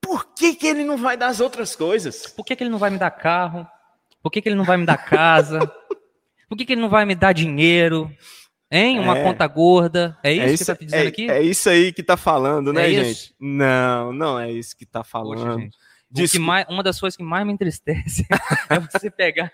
por 0.00 0.32
que, 0.34 0.54
que 0.54 0.66
ele 0.66 0.84
não 0.84 0.96
vai 0.96 1.16
dar 1.16 1.26
as 1.26 1.40
outras 1.40 1.76
coisas? 1.76 2.26
Por 2.26 2.44
que, 2.44 2.56
que 2.56 2.64
ele 2.64 2.70
não 2.70 2.78
vai 2.78 2.90
me 2.90 2.98
dar 2.98 3.10
carro? 3.10 3.66
Por 4.22 4.30
que, 4.30 4.40
que 4.40 4.48
ele 4.48 4.56
não 4.56 4.64
vai 4.64 4.76
me 4.76 4.86
dar 4.86 4.96
casa? 4.96 5.60
por 6.48 6.56
que, 6.56 6.64
que 6.64 6.72
ele 6.72 6.80
não 6.80 6.88
vai 6.88 7.04
me 7.04 7.14
dar 7.14 7.32
dinheiro? 7.32 8.10
Hein? 8.70 9.00
Uma 9.00 9.18
é, 9.18 9.22
conta 9.22 9.46
gorda. 9.46 10.16
É 10.22 10.32
isso, 10.32 10.42
é 10.42 10.52
isso 10.52 10.64
que 10.64 10.72
tá 10.72 10.84
dizendo 10.84 11.04
é, 11.04 11.08
aqui? 11.08 11.30
É 11.30 11.42
isso 11.42 11.68
aí 11.68 11.92
que 11.92 12.02
tá 12.02 12.16
falando, 12.16 12.72
né, 12.72 12.90
é 12.90 13.04
gente? 13.04 13.34
Não, 13.38 14.12
não 14.12 14.40
é 14.40 14.50
isso 14.50 14.74
que 14.76 14.86
tá 14.86 15.04
falando. 15.04 15.56
Poxa, 15.56 15.68
mais, 16.38 16.66
uma 16.68 16.82
das 16.82 17.00
coisas 17.00 17.16
que 17.16 17.22
mais 17.22 17.46
me 17.46 17.52
entristece 17.52 18.26
é 18.68 18.78
você 18.78 19.10
pegar 19.10 19.52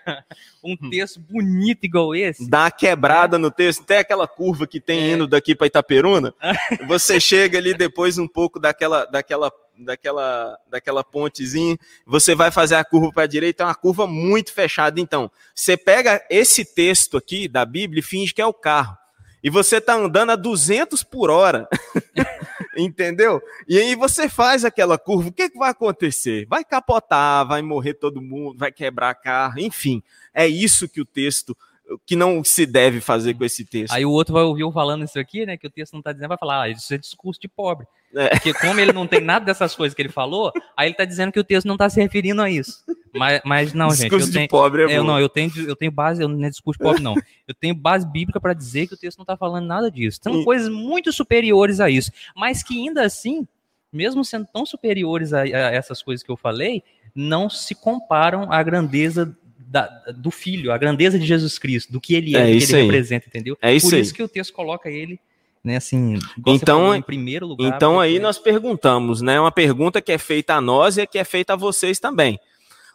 um 0.63 0.73
hum. 0.73 0.89
texto 0.89 1.19
bonito 1.19 1.83
igual 1.83 2.13
esse. 2.13 2.49
Dá 2.49 2.63
uma 2.63 2.71
quebrada 2.71 3.37
no 3.37 3.49
texto, 3.49 3.81
até 3.83 3.99
aquela 3.99 4.27
curva 4.27 4.67
que 4.67 4.79
tem 4.79 4.99
é. 4.99 5.13
indo 5.13 5.27
daqui 5.27 5.55
para 5.55 5.67
Itaperuna. 5.67 6.33
você 6.87 7.19
chega 7.19 7.57
ali 7.57 7.73
depois 7.73 8.17
um 8.17 8.27
pouco 8.27 8.59
daquela, 8.59 9.05
daquela, 9.05 9.51
daquela, 9.77 10.57
daquela 10.69 11.03
pontezinha, 11.03 11.77
você 12.05 12.35
vai 12.35 12.51
fazer 12.51 12.75
a 12.75 12.83
curva 12.83 13.11
para 13.13 13.23
a 13.23 13.27
direita, 13.27 13.63
é 13.63 13.65
uma 13.65 13.75
curva 13.75 14.05
muito 14.05 14.53
fechada. 14.53 14.99
Então, 14.99 15.31
você 15.55 15.77
pega 15.77 16.21
esse 16.29 16.65
texto 16.65 17.17
aqui 17.17 17.47
da 17.47 17.65
Bíblia 17.65 17.99
e 17.99 18.03
finge 18.03 18.33
que 18.33 18.41
é 18.41 18.45
o 18.45 18.53
carro 18.53 18.97
e 19.43 19.49
você 19.49 19.79
tá 19.79 19.93
andando 19.93 20.31
a 20.31 20.35
200 20.35 21.03
por 21.03 21.29
hora, 21.29 21.67
entendeu? 22.79 23.41
E 23.67 23.77
aí 23.77 23.95
você 23.95 24.29
faz 24.29 24.63
aquela 24.63 24.97
curva, 24.97 25.29
o 25.29 25.31
que, 25.31 25.49
que 25.49 25.57
vai 25.57 25.71
acontecer? 25.71 26.45
Vai 26.47 26.63
capotar, 26.63 27.47
vai 27.47 27.61
morrer 27.61 27.95
todo 27.95 28.21
mundo, 28.21 28.57
vai 28.57 28.71
quebrar 28.71 29.13
carro, 29.15 29.59
enfim. 29.59 30.01
É 30.33 30.47
isso 30.47 30.87
que 30.87 31.01
o 31.01 31.05
texto 31.05 31.55
que 32.05 32.15
não 32.15 32.43
se 32.43 32.65
deve 32.65 33.01
fazer 33.01 33.33
com 33.33 33.43
esse 33.43 33.65
texto. 33.65 33.93
Aí 33.93 34.05
o 34.05 34.11
outro 34.11 34.33
vai 34.33 34.43
ouvir 34.43 34.61
eu 34.61 34.71
falando 34.71 35.03
isso 35.03 35.19
aqui, 35.19 35.45
né? 35.45 35.57
Que 35.57 35.67
o 35.67 35.69
texto 35.69 35.93
não 35.93 35.99
está 35.99 36.11
dizendo, 36.11 36.29
vai 36.29 36.37
falar, 36.37 36.63
ah, 36.63 36.69
isso 36.69 36.93
é 36.93 36.97
discurso 36.97 37.39
de 37.39 37.47
pobre. 37.47 37.87
É. 38.15 38.29
Porque 38.29 38.53
como 38.53 38.79
ele 38.79 38.91
não 38.91 39.07
tem 39.07 39.21
nada 39.21 39.45
dessas 39.45 39.75
coisas 39.75 39.95
que 39.95 40.01
ele 40.01 40.09
falou, 40.09 40.51
aí 40.75 40.87
ele 40.87 40.93
está 40.93 41.05
dizendo 41.05 41.31
que 41.31 41.39
o 41.39 41.43
texto 41.43 41.67
não 41.67 41.75
está 41.75 41.89
se 41.89 42.01
referindo 42.01 42.41
a 42.41 42.49
isso. 42.49 42.83
Mas, 43.13 43.41
mas 43.45 43.73
não, 43.73 43.87
discurso 43.87 44.01
gente. 44.01 44.17
Discurso 44.17 44.39
de 44.39 44.47
pobre 44.47 44.83
é, 44.83 44.95
é 44.95 45.01
Não, 45.01 45.19
eu 45.19 45.29
tenho, 45.29 45.51
eu 45.67 45.75
tenho 45.75 45.91
base, 45.91 46.21
eu 46.21 46.27
não 46.27 46.43
é 46.45 46.49
discurso 46.49 46.79
de 46.79 46.83
pobre, 46.83 47.01
não. 47.01 47.15
Eu 47.47 47.53
tenho 47.53 47.75
base 47.75 48.07
bíblica 48.07 48.39
para 48.39 48.53
dizer 48.53 48.87
que 48.87 48.93
o 48.93 48.97
texto 48.97 49.17
não 49.17 49.23
está 49.23 49.37
falando 49.37 49.65
nada 49.65 49.89
disso. 49.89 50.19
São 50.21 50.43
coisas 50.43 50.69
muito 50.69 51.11
superiores 51.11 51.79
a 51.79 51.89
isso. 51.89 52.11
Mas 52.35 52.63
que 52.63 52.77
ainda 52.77 53.03
assim, 53.03 53.47
mesmo 53.91 54.23
sendo 54.23 54.47
tão 54.51 54.65
superiores 54.65 55.33
a, 55.33 55.41
a 55.41 55.47
essas 55.47 56.01
coisas 56.01 56.23
que 56.23 56.31
eu 56.31 56.37
falei, 56.37 56.83
não 57.13 57.49
se 57.49 57.75
comparam 57.75 58.51
à 58.51 58.61
grandeza 58.63 59.35
da, 59.69 59.85
do 60.15 60.31
Filho, 60.31 60.71
a 60.71 60.77
grandeza 60.77 61.19
de 61.19 61.25
Jesus 61.25 61.59
Cristo, 61.59 61.93
do 61.93 62.01
que 62.01 62.15
ele 62.15 62.35
é, 62.35 62.39
é 62.39 62.53
do 62.53 62.57
que 62.57 62.63
ele 62.63 62.75
aí. 62.75 62.81
representa, 62.83 63.27
entendeu? 63.27 63.57
É 63.61 63.73
isso 63.73 63.89
Por 63.89 63.95
aí. 63.95 64.01
isso 64.01 64.13
que 64.13 64.23
o 64.23 64.27
texto 64.27 64.51
coloca 64.51 64.89
ele 64.89 65.19
né, 65.63 65.75
assim, 65.75 66.17
então, 66.47 66.79
falou, 66.79 66.95
em 66.95 67.01
primeiro 67.01 67.45
lugar. 67.45 67.75
Então 67.75 67.99
aí 67.99 68.17
nós 68.17 68.39
perguntamos, 68.39 69.21
né, 69.21 69.39
uma 69.39 69.51
pergunta 69.51 70.01
que 70.01 70.11
é 70.11 70.17
feita 70.17 70.55
a 70.55 70.61
nós 70.61 70.97
e 70.97 71.05
que 71.05 71.19
é 71.19 71.23
feita 71.23 71.53
a 71.53 71.57
vocês 71.57 71.99
também. 71.99 72.39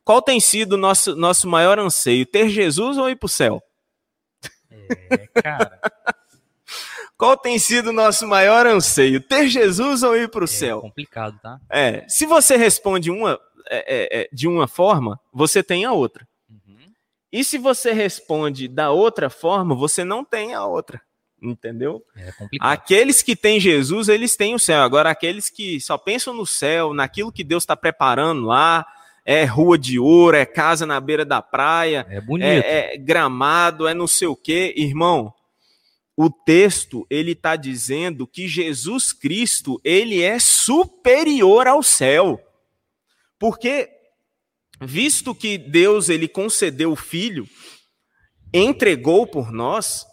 Qual 0.03 0.21
tem 0.21 0.41
sido 0.41 0.73
o 0.73 0.79
nosso, 0.79 1.15
nosso 1.15 1.47
maior 1.47 1.79
anseio, 1.79 2.27
ter 2.27 2.49
Jesus 2.49 2.99
ou 2.99 3.09
ir 3.09 3.17
para 3.17 3.27
o 3.27 3.29
céu? 3.29 3.63
É, 5.11 5.43
cara. 5.43 5.79
Qual 7.17 7.37
tem 7.37 7.59
sido 7.59 7.91
o 7.91 7.93
nosso 7.93 8.27
maior 8.27 8.67
anseio, 8.67 9.21
ter 9.21 9.47
Jesus 9.47 10.03
ou 10.03 10.17
ir 10.17 10.29
para 10.29 10.43
o 10.43 10.45
é 10.45 10.49
céu? 10.49 10.79
É 10.79 10.81
complicado, 10.81 11.39
tá? 11.41 11.61
É, 11.71 12.05
se 12.09 12.27
você 12.27 12.57
responde 12.57 13.11
uma, 13.11 13.39
é, 13.71 13.77
é, 13.77 14.23
é, 14.23 14.29
de 14.33 14.49
uma 14.49 14.67
forma, 14.67 15.19
você 15.33 15.63
tem 15.63 15.85
a 15.85 15.93
outra. 15.93 16.27
E 17.35 17.43
se 17.43 17.59
você 17.59 17.93
responde 17.93 18.69
da 18.69 18.93
outra 18.93 19.29
forma, 19.29 19.75
você 19.75 20.05
não 20.05 20.25
tem 20.25 20.55
a 20.55 20.65
outra. 20.65 21.03
Entendeu? 21.43 22.01
É. 22.17 22.33
Aqueles 22.61 23.23
que 23.23 23.35
têm 23.35 23.59
Jesus, 23.59 24.09
eles 24.09 24.37
têm 24.37 24.55
o 24.55 24.59
céu. 24.59 24.83
Agora, 24.83 25.11
aqueles 25.11 25.51
que 25.51 25.81
só 25.81 25.99
pensam 25.99 26.33
no 26.33 26.47
céu, 26.47 26.95
naquilo 26.95 27.33
que 27.33 27.43
Deus 27.43 27.65
está 27.65 27.75
preparando 27.77 28.43
lá, 28.47 28.87
é 29.27 29.45
rua 29.45 29.77
de 29.77 29.99
ouro, 29.99 30.37
é 30.37 30.47
casa 30.47 30.87
na 30.87 31.01
beira 31.01 31.25
da 31.25 31.43
praia, 31.43 32.07
é, 32.09 32.21
bonito. 32.21 32.47
é, 32.47 32.95
é 32.95 32.97
gramado, 32.97 33.89
é 33.89 33.95
não 33.95 34.07
sei 34.07 34.29
o 34.29 34.37
quê. 34.37 34.73
Irmão, 34.77 35.35
o 36.17 36.31
texto 36.31 37.05
ele 37.11 37.33
está 37.33 37.57
dizendo 37.57 38.29
que 38.29 38.47
Jesus 38.47 39.13
Cristo 39.13 39.81
ele 39.83 40.23
é 40.23 40.39
superior 40.39 41.67
ao 41.67 41.83
céu, 41.83 42.41
porque 43.41 43.94
visto 44.85 45.35
que 45.35 45.59
Deus 45.59 46.09
ele 46.09 46.29
concedeu 46.29 46.93
o 46.93 46.97
filho, 46.97 47.49
entregou 48.53 49.27
por 49.27 49.51
nós, 49.51 50.07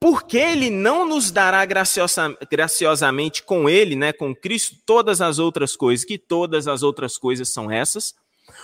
por 0.00 0.22
que 0.26 0.38
ele 0.38 0.70
não 0.70 1.06
nos 1.06 1.30
dará 1.30 1.64
graciosa, 1.66 2.34
graciosamente 2.50 3.42
com 3.42 3.68
ele, 3.68 3.94
né, 3.94 4.14
com 4.14 4.34
Cristo, 4.34 4.76
todas 4.86 5.20
as 5.20 5.38
outras 5.38 5.76
coisas? 5.76 6.06
Que 6.06 6.16
todas 6.16 6.66
as 6.66 6.82
outras 6.82 7.18
coisas 7.18 7.50
são 7.50 7.70
essas? 7.70 8.14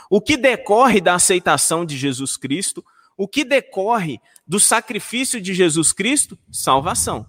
O 0.08 0.20
que 0.20 0.36
decorre 0.36 1.00
da 1.00 1.14
aceitação 1.14 1.84
de 1.84 1.96
Jesus 1.96 2.38
Cristo? 2.38 2.82
O 3.18 3.28
que 3.28 3.44
decorre 3.44 4.18
do 4.46 4.58
sacrifício 4.58 5.40
de 5.40 5.52
Jesus 5.52 5.92
Cristo? 5.92 6.38
Salvação. 6.50 7.26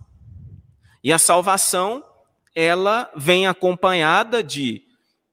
E 1.04 1.12
a 1.12 1.20
salvação, 1.20 2.04
ela 2.56 3.12
vem 3.16 3.46
acompanhada 3.46 4.42
de 4.42 4.84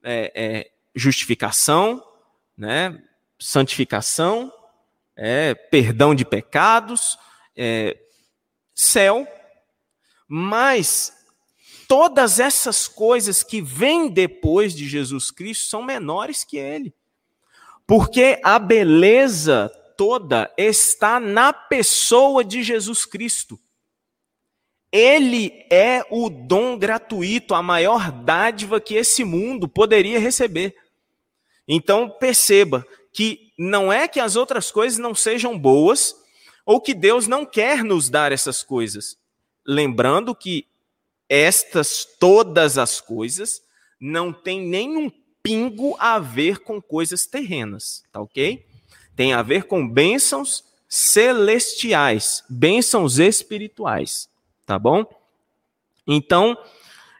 é, 0.03 0.31
é, 0.35 0.71
justificação, 0.93 2.03
né? 2.57 3.01
santificação, 3.39 4.51
é, 5.15 5.53
perdão 5.53 6.15
de 6.15 6.25
pecados, 6.25 7.17
é, 7.55 7.97
céu, 8.73 9.27
mas 10.27 11.13
todas 11.87 12.39
essas 12.39 12.87
coisas 12.87 13.43
que 13.43 13.61
vêm 13.61 14.09
depois 14.09 14.75
de 14.75 14.87
Jesus 14.87 15.31
Cristo 15.31 15.69
são 15.69 15.83
menores 15.83 16.43
que 16.43 16.57
ele. 16.57 16.93
Porque 17.85 18.39
a 18.43 18.57
beleza 18.57 19.71
toda 19.95 20.51
está 20.57 21.19
na 21.19 21.53
pessoa 21.53 22.43
de 22.43 22.63
Jesus 22.63 23.05
Cristo. 23.05 23.59
Ele 24.91 25.65
é 25.69 26.05
o 26.09 26.29
dom 26.29 26.77
gratuito, 26.77 27.53
a 27.53 27.61
maior 27.61 28.11
dádiva 28.11 28.79
que 28.79 28.95
esse 28.95 29.23
mundo 29.23 29.67
poderia 29.67 30.19
receber. 30.19 30.75
Então 31.67 32.09
perceba 32.09 32.85
que 33.11 33.51
não 33.57 33.91
é 33.91 34.07
que 34.07 34.19
as 34.19 34.35
outras 34.35 34.71
coisas 34.71 34.97
não 34.99 35.15
sejam 35.15 35.57
boas 35.57 36.15
ou 36.65 36.81
que 36.81 36.93
Deus 36.93 37.27
não 37.27 37.45
quer 37.45 37.83
nos 37.83 38.09
dar 38.09 38.31
essas 38.31 38.63
coisas. 38.63 39.17
Lembrando 39.65 40.35
que 40.35 40.67
estas 41.29 42.05
todas 42.19 42.77
as 42.77 42.99
coisas 42.99 43.61
não 43.99 44.33
têm 44.33 44.61
nenhum 44.61 45.11
pingo 45.41 45.95
a 45.99 46.19
ver 46.19 46.59
com 46.59 46.81
coisas 46.81 47.25
terrenas, 47.25 48.03
tá 48.11 48.19
ok? 48.19 48.65
Tem 49.15 49.33
a 49.33 49.41
ver 49.41 49.63
com 49.63 49.87
bênçãos 49.87 50.63
celestiais, 50.89 52.43
bênçãos 52.49 53.19
espirituais, 53.19 54.29
tá 54.65 54.77
bom? 54.77 55.05
Então, 56.07 56.57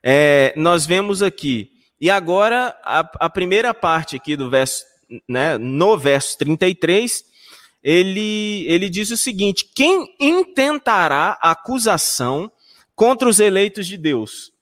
é, 0.03 0.53
nós 0.55 0.85
vemos 0.85 1.21
aqui 1.23 1.71
e 2.05 2.09
agora, 2.11 2.77
a, 2.83 2.99
a 3.21 3.29
primeira 3.31 3.73
parte 3.73 4.15
aqui 4.15 4.35
do 4.35 4.47
verso, 4.47 4.85
né, 5.27 5.57
no 5.57 5.97
verso 5.97 6.37
33, 6.37 7.25
ele, 7.81 8.63
ele 8.67 8.91
diz 8.91 9.09
o 9.09 9.17
seguinte: 9.17 9.67
quem 9.73 10.15
intentará 10.19 11.35
acusação 11.41 12.51
contra 12.95 13.27
os 13.27 13.39
eleitos 13.39 13.87
de 13.87 13.97
Deus? 13.97 14.53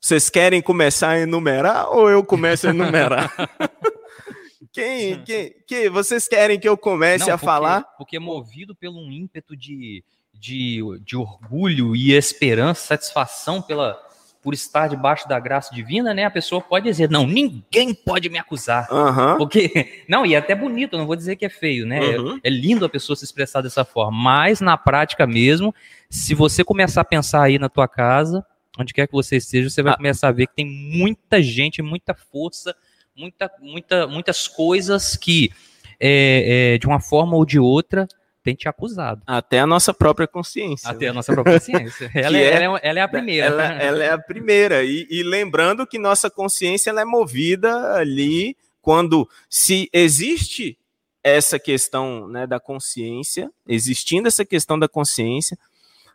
Vocês 0.00 0.30
querem 0.30 0.62
começar 0.62 1.08
a 1.10 1.20
enumerar 1.20 1.90
ou 1.90 2.08
eu 2.08 2.22
começo 2.22 2.68
a 2.68 2.70
enumerar? 2.70 3.34
quem, 4.72 5.20
quem, 5.24 5.54
quem, 5.66 5.88
vocês 5.90 6.28
querem 6.28 6.60
que 6.60 6.68
eu 6.68 6.78
comece 6.78 7.26
Não, 7.26 7.34
a 7.34 7.38
porque- 7.38 7.44
falar? 7.44 7.82
Porque 7.98 8.20
movido 8.20 8.72
pelo 8.76 9.00
um 9.04 9.10
ímpeto 9.10 9.56
de, 9.56 10.04
de, 10.32 10.80
de 11.04 11.16
orgulho 11.16 11.96
e 11.96 12.12
esperança, 12.12 12.86
satisfação 12.86 13.60
pela, 13.60 14.00
por 14.42 14.54
estar 14.54 14.88
debaixo 14.88 15.28
da 15.28 15.38
graça 15.38 15.74
divina, 15.74 16.14
né? 16.14 16.24
A 16.24 16.30
pessoa 16.30 16.60
pode 16.60 16.84
dizer, 16.84 17.10
não, 17.10 17.26
ninguém 17.26 17.92
pode 17.92 18.28
me 18.28 18.38
acusar. 18.38 18.86
Aham. 18.90 19.36
Porque, 19.36 20.04
não, 20.08 20.24
e 20.24 20.34
é 20.34 20.38
até 20.38 20.54
bonito, 20.54 20.96
não 20.96 21.06
vou 21.06 21.16
dizer 21.16 21.36
que 21.36 21.44
é 21.44 21.48
feio, 21.48 21.84
né? 21.86 22.00
Uhum. 22.18 22.36
É, 22.36 22.48
é 22.48 22.50
lindo 22.50 22.84
a 22.84 22.88
pessoa 22.88 23.16
se 23.16 23.24
expressar 23.24 23.60
dessa 23.62 23.84
forma, 23.84 24.16
mas 24.16 24.60
na 24.60 24.76
prática 24.76 25.26
mesmo, 25.26 25.74
se 26.08 26.34
você 26.34 26.62
começar 26.62 27.00
a 27.00 27.04
pensar 27.04 27.42
aí 27.42 27.58
na 27.58 27.68
tua 27.68 27.88
casa, 27.88 28.44
onde 28.78 28.94
quer 28.94 29.06
que 29.06 29.12
você 29.12 29.36
esteja, 29.36 29.68
você 29.68 29.82
vai 29.82 29.92
Ah. 29.92 29.96
começar 29.96 30.28
a 30.28 30.32
ver 30.32 30.46
que 30.46 30.54
tem 30.54 30.66
muita 30.66 31.42
gente, 31.42 31.82
muita 31.82 32.14
força, 32.14 32.74
muita, 33.16 33.50
muita, 33.60 34.06
muitas 34.06 34.46
coisas 34.46 35.16
que, 35.16 35.50
é, 35.98 36.74
é, 36.74 36.78
de 36.78 36.86
uma 36.86 37.00
forma 37.00 37.34
ou 37.36 37.44
de 37.44 37.58
outra, 37.58 38.06
tem 38.48 38.54
te 38.54 38.66
acusado. 38.66 39.20
Até 39.26 39.60
a 39.60 39.66
nossa 39.66 39.92
própria 39.92 40.26
consciência. 40.26 40.88
Até 40.90 41.08
a 41.08 41.12
nossa 41.12 41.34
própria 41.34 41.60
ciência. 41.60 42.10
Ela, 42.16 42.38
é, 42.38 42.42
é- 42.42 42.62
ela, 42.62 42.78
é, 42.78 42.88
ela 42.88 42.98
é 42.98 43.02
a 43.02 43.08
primeira. 43.08 43.46
Ela, 43.46 43.64
ela 43.74 44.04
é 44.04 44.10
a 44.10 44.18
primeira. 44.18 44.84
E, 44.84 45.06
e 45.10 45.22
lembrando 45.22 45.86
que 45.86 45.98
nossa 45.98 46.30
consciência 46.30 46.88
ela 46.88 47.02
é 47.02 47.04
movida 47.04 47.92
ali 47.94 48.56
quando 48.80 49.28
se 49.50 49.90
existe 49.92 50.78
essa 51.22 51.58
questão 51.58 52.26
né, 52.26 52.46
da 52.46 52.58
consciência, 52.58 53.50
existindo 53.66 54.28
essa 54.28 54.46
questão 54.46 54.78
da 54.78 54.88
consciência, 54.88 55.58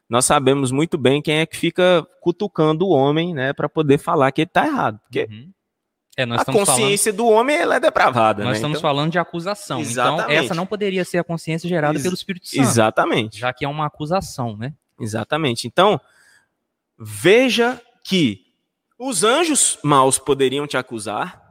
nós 0.09 0.25
sabemos 0.25 0.71
muito 0.71 0.97
bem 0.97 1.21
quem 1.21 1.35
é 1.35 1.45
que 1.45 1.55
fica 1.55 2.03
cutucando 2.19 2.87
o 2.87 2.89
homem, 2.89 3.31
né, 3.31 3.53
para 3.53 3.69
poder 3.69 3.99
falar 3.99 4.31
que 4.31 4.41
ele 4.41 4.47
está 4.47 4.65
errado, 4.65 4.99
porque 5.03 5.27
Uhum. 5.29 5.51
É, 6.15 6.23
a 6.23 6.35
estamos 6.35 6.45
falando 6.45 6.65
consciência 6.67 7.11
do 7.11 7.25
homem 7.27 7.55
ela 7.55 7.75
é 7.75 7.79
depravada, 7.79 8.43
Nós 8.43 8.51
né? 8.51 8.57
estamos 8.57 8.77
Então- 8.77 8.89
falando 8.89 9.11
de 9.11 9.17
acusação. 9.19 9.79
Então, 9.81 9.91
Exatamente. 9.91 10.45
essa 10.45 10.53
não 10.53 10.65
poderia 10.65 11.03
ser 11.03 11.17
a 11.17 11.23
consciência 11.23 11.67
gerada 11.67 11.95
Ex- 11.95 12.03
pelo 12.03 12.13
Espírito 12.13 12.47
Santo. 12.47 12.61
Exatamente. 12.61 13.39
Já 13.39 13.51
que 13.51 13.65
é 13.65 13.67
uma 13.67 13.87
acusação, 13.87 14.55
né? 14.55 14.73
Exatamente. 14.99 15.65
Então, 15.67 15.99
veja 16.97 17.81
que 18.03 18.45
os 18.97 19.23
anjos 19.23 19.77
maus 19.83 20.19
poderiam 20.19 20.67
te 20.67 20.77
acusar, 20.77 21.41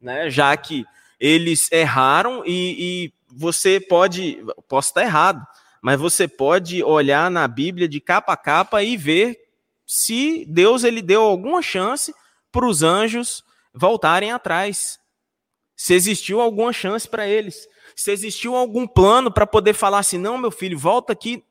né? 0.00 0.28
Já 0.30 0.56
que 0.56 0.84
eles 1.18 1.70
erraram 1.72 2.42
e, 2.46 3.06
e 3.06 3.12
você 3.34 3.80
pode, 3.80 4.42
posso 4.68 4.88
estar 4.88 5.02
errado, 5.02 5.44
mas 5.82 5.98
você 5.98 6.28
pode 6.28 6.82
olhar 6.82 7.30
na 7.30 7.46
Bíblia 7.48 7.88
de 7.88 8.00
capa 8.00 8.32
a 8.32 8.36
capa 8.36 8.82
e 8.82 8.96
ver 8.96 9.38
se 9.86 10.44
Deus 10.48 10.84
ele 10.84 11.02
deu 11.02 11.22
alguma 11.22 11.62
chance 11.62 12.14
para 12.52 12.66
os 12.66 12.82
anjos 12.82 13.42
voltarem 13.74 14.32
atrás. 14.32 14.98
Se 15.76 15.94
existiu 15.94 16.40
alguma 16.40 16.72
chance 16.72 17.08
para 17.08 17.26
eles. 17.26 17.66
Se 17.96 18.10
existiu 18.10 18.54
algum 18.54 18.86
plano 18.86 19.32
para 19.32 19.46
poder 19.46 19.74
falar 19.74 19.98
assim: 19.98 20.18
não, 20.18 20.36
meu 20.36 20.50
filho, 20.50 20.78
volta 20.78 21.12
aqui, 21.12 21.42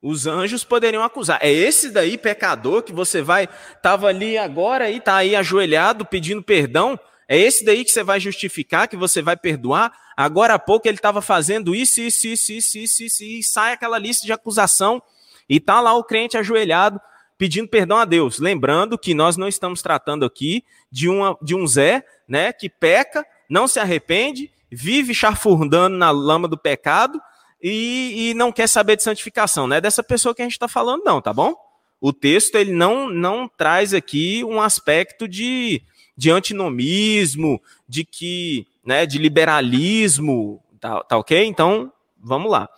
os 0.00 0.26
anjos 0.26 0.62
poderiam 0.64 1.02
acusar. 1.02 1.38
É 1.42 1.50
esse 1.50 1.90
daí 1.90 2.16
pecador 2.16 2.82
que 2.82 2.92
você 2.92 3.20
vai 3.20 3.48
tava 3.82 4.06
ali 4.06 4.38
agora 4.38 4.90
e 4.90 5.00
tá 5.00 5.16
aí 5.16 5.34
ajoelhado 5.34 6.06
pedindo 6.06 6.42
perdão. 6.42 6.98
É 7.26 7.36
esse 7.36 7.64
daí 7.64 7.84
que 7.84 7.90
você 7.90 8.02
vai 8.02 8.18
justificar, 8.20 8.88
que 8.88 8.96
você 8.96 9.20
vai 9.20 9.36
perdoar. 9.36 9.92
Agora 10.16 10.54
há 10.54 10.58
pouco 10.58 10.88
ele 10.88 10.96
estava 10.96 11.20
fazendo 11.20 11.74
isso, 11.74 12.00
isso, 12.00 12.26
isso, 12.28 12.52
isso, 12.52 12.78
isso, 12.78 13.02
isso, 13.04 13.24
e 13.24 13.42
sai 13.42 13.72
aquela 13.72 13.98
lista 13.98 14.24
de 14.24 14.32
acusação 14.32 15.02
e 15.48 15.60
tá 15.60 15.80
lá 15.80 15.94
o 15.94 16.04
crente 16.04 16.36
ajoelhado 16.36 17.00
pedindo 17.38 17.68
perdão 17.68 17.96
a 17.96 18.04
Deus. 18.04 18.40
Lembrando 18.40 18.98
que 18.98 19.14
nós 19.14 19.36
não 19.36 19.46
estamos 19.46 19.80
tratando 19.80 20.26
aqui 20.26 20.64
de, 20.90 21.08
uma, 21.08 21.38
de 21.40 21.54
um 21.54 21.66
Zé, 21.66 22.04
né, 22.26 22.52
que 22.52 22.68
peca, 22.68 23.24
não 23.48 23.68
se 23.68 23.78
arrepende, 23.78 24.50
vive 24.70 25.14
chafurdando 25.14 25.96
na 25.96 26.10
lama 26.10 26.48
do 26.48 26.58
pecado 26.58 27.18
e, 27.62 28.30
e 28.30 28.34
não 28.34 28.50
quer 28.50 28.66
saber 28.66 28.96
de 28.96 29.04
santificação. 29.04 29.68
Não 29.68 29.76
é 29.76 29.80
dessa 29.80 30.02
pessoa 30.02 30.34
que 30.34 30.42
a 30.42 30.44
gente 30.44 30.52
está 30.52 30.68
falando, 30.68 31.04
não, 31.04 31.22
tá 31.22 31.32
bom? 31.32 31.54
O 32.00 32.12
texto 32.12 32.56
ele 32.56 32.72
não, 32.72 33.08
não 33.08 33.48
traz 33.48 33.94
aqui 33.94 34.44
um 34.44 34.60
aspecto 34.60 35.26
de, 35.26 35.82
de 36.16 36.30
antinomismo, 36.30 37.62
de 37.88 38.04
que, 38.04 38.66
né, 38.84 39.06
de 39.06 39.18
liberalismo, 39.18 40.62
tá, 40.80 41.02
tá 41.04 41.16
ok? 41.16 41.44
Então, 41.44 41.92
vamos 42.18 42.50
lá. 42.50 42.68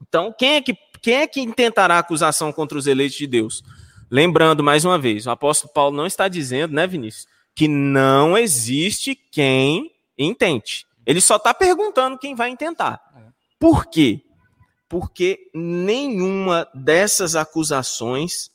Então, 0.00 0.34
quem 0.36 0.54
é 0.54 0.60
que 0.60 0.76
quem 1.02 1.14
é 1.14 1.26
que 1.26 1.40
intentará 1.40 1.98
acusação 1.98 2.52
contra 2.52 2.78
os 2.78 2.86
eleitos 2.86 3.18
de 3.18 3.26
Deus? 3.26 3.64
Lembrando 4.12 4.62
mais 4.62 4.84
uma 4.84 4.98
vez, 4.98 5.26
o 5.26 5.30
apóstolo 5.30 5.72
Paulo 5.72 5.96
não 5.96 6.06
está 6.06 6.28
dizendo, 6.28 6.74
né, 6.74 6.86
Vinícius, 6.86 7.26
que 7.54 7.66
não 7.66 8.36
existe 8.36 9.14
quem 9.14 9.90
intente. 10.18 10.86
Ele 11.06 11.18
só 11.18 11.36
está 11.36 11.54
perguntando 11.54 12.18
quem 12.18 12.34
vai 12.34 12.50
intentar. 12.50 13.00
Por 13.58 13.86
quê? 13.86 14.22
Porque 14.86 15.50
nenhuma 15.54 16.68
dessas 16.74 17.34
acusações 17.34 18.50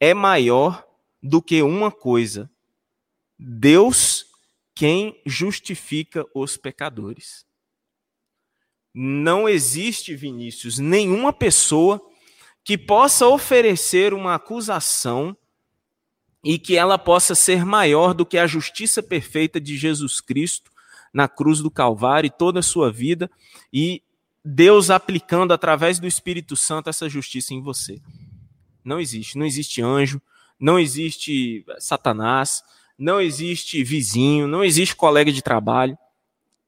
é 0.00 0.14
maior 0.14 0.82
do 1.22 1.42
que 1.42 1.60
uma 1.60 1.90
coisa: 1.90 2.50
Deus 3.38 4.24
quem 4.74 5.20
justifica 5.26 6.24
os 6.34 6.56
pecadores. 6.56 7.44
Não 8.94 9.46
existe, 9.46 10.14
Vinícius, 10.14 10.78
nenhuma 10.78 11.34
pessoa 11.34 12.00
que 12.66 12.76
possa 12.76 13.28
oferecer 13.28 14.12
uma 14.12 14.34
acusação 14.34 15.36
e 16.42 16.58
que 16.58 16.76
ela 16.76 16.98
possa 16.98 17.32
ser 17.32 17.64
maior 17.64 18.12
do 18.12 18.26
que 18.26 18.36
a 18.36 18.44
justiça 18.44 19.00
perfeita 19.00 19.60
de 19.60 19.76
Jesus 19.76 20.20
Cristo 20.20 20.72
na 21.14 21.28
cruz 21.28 21.60
do 21.60 21.70
Calvário 21.70 22.28
toda 22.28 22.58
a 22.58 22.64
sua 22.64 22.90
vida 22.90 23.30
e 23.72 24.02
Deus 24.44 24.90
aplicando 24.90 25.54
através 25.54 26.00
do 26.00 26.08
Espírito 26.08 26.56
Santo 26.56 26.90
essa 26.90 27.08
justiça 27.08 27.54
em 27.54 27.62
você. 27.62 28.02
Não 28.84 28.98
existe, 28.98 29.38
não 29.38 29.46
existe 29.46 29.80
anjo, 29.80 30.20
não 30.58 30.76
existe 30.76 31.64
Satanás, 31.78 32.64
não 32.98 33.20
existe 33.20 33.84
vizinho, 33.84 34.48
não 34.48 34.64
existe 34.64 34.96
colega 34.96 35.30
de 35.30 35.40
trabalho, 35.40 35.96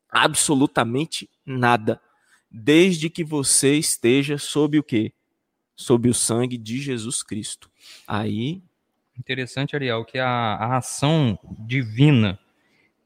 absolutamente 0.09 1.29
nada, 1.45 2.01
desde 2.49 3.11
que 3.11 3.25
você 3.25 3.75
esteja 3.75 4.39
sob 4.39 4.79
o 4.79 4.83
quê? 4.85 5.13
Sob 5.79 6.11
o 6.11 6.14
sangue 6.14 6.59
de 6.59 6.79
Jesus 6.79 7.23
Cristo. 7.23 7.71
Aí 8.07 8.61
Interessante, 9.19 9.75
Ariel, 9.75 10.05
que 10.05 10.19
a, 10.19 10.29
a 10.29 10.77
ação 10.77 11.37
divina 11.59 12.38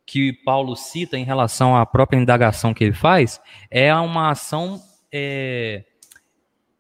que 0.05 0.33
Paulo 0.33 0.77
cita 0.77 1.17
em 1.17 1.25
relação 1.25 1.75
à 1.75 1.87
própria 1.87 2.19
indagação 2.19 2.75
que 2.75 2.85
ele 2.85 2.93
faz 2.93 3.41
é 3.71 3.95
uma 3.95 4.31
ação 4.31 4.83
é, 5.11 5.85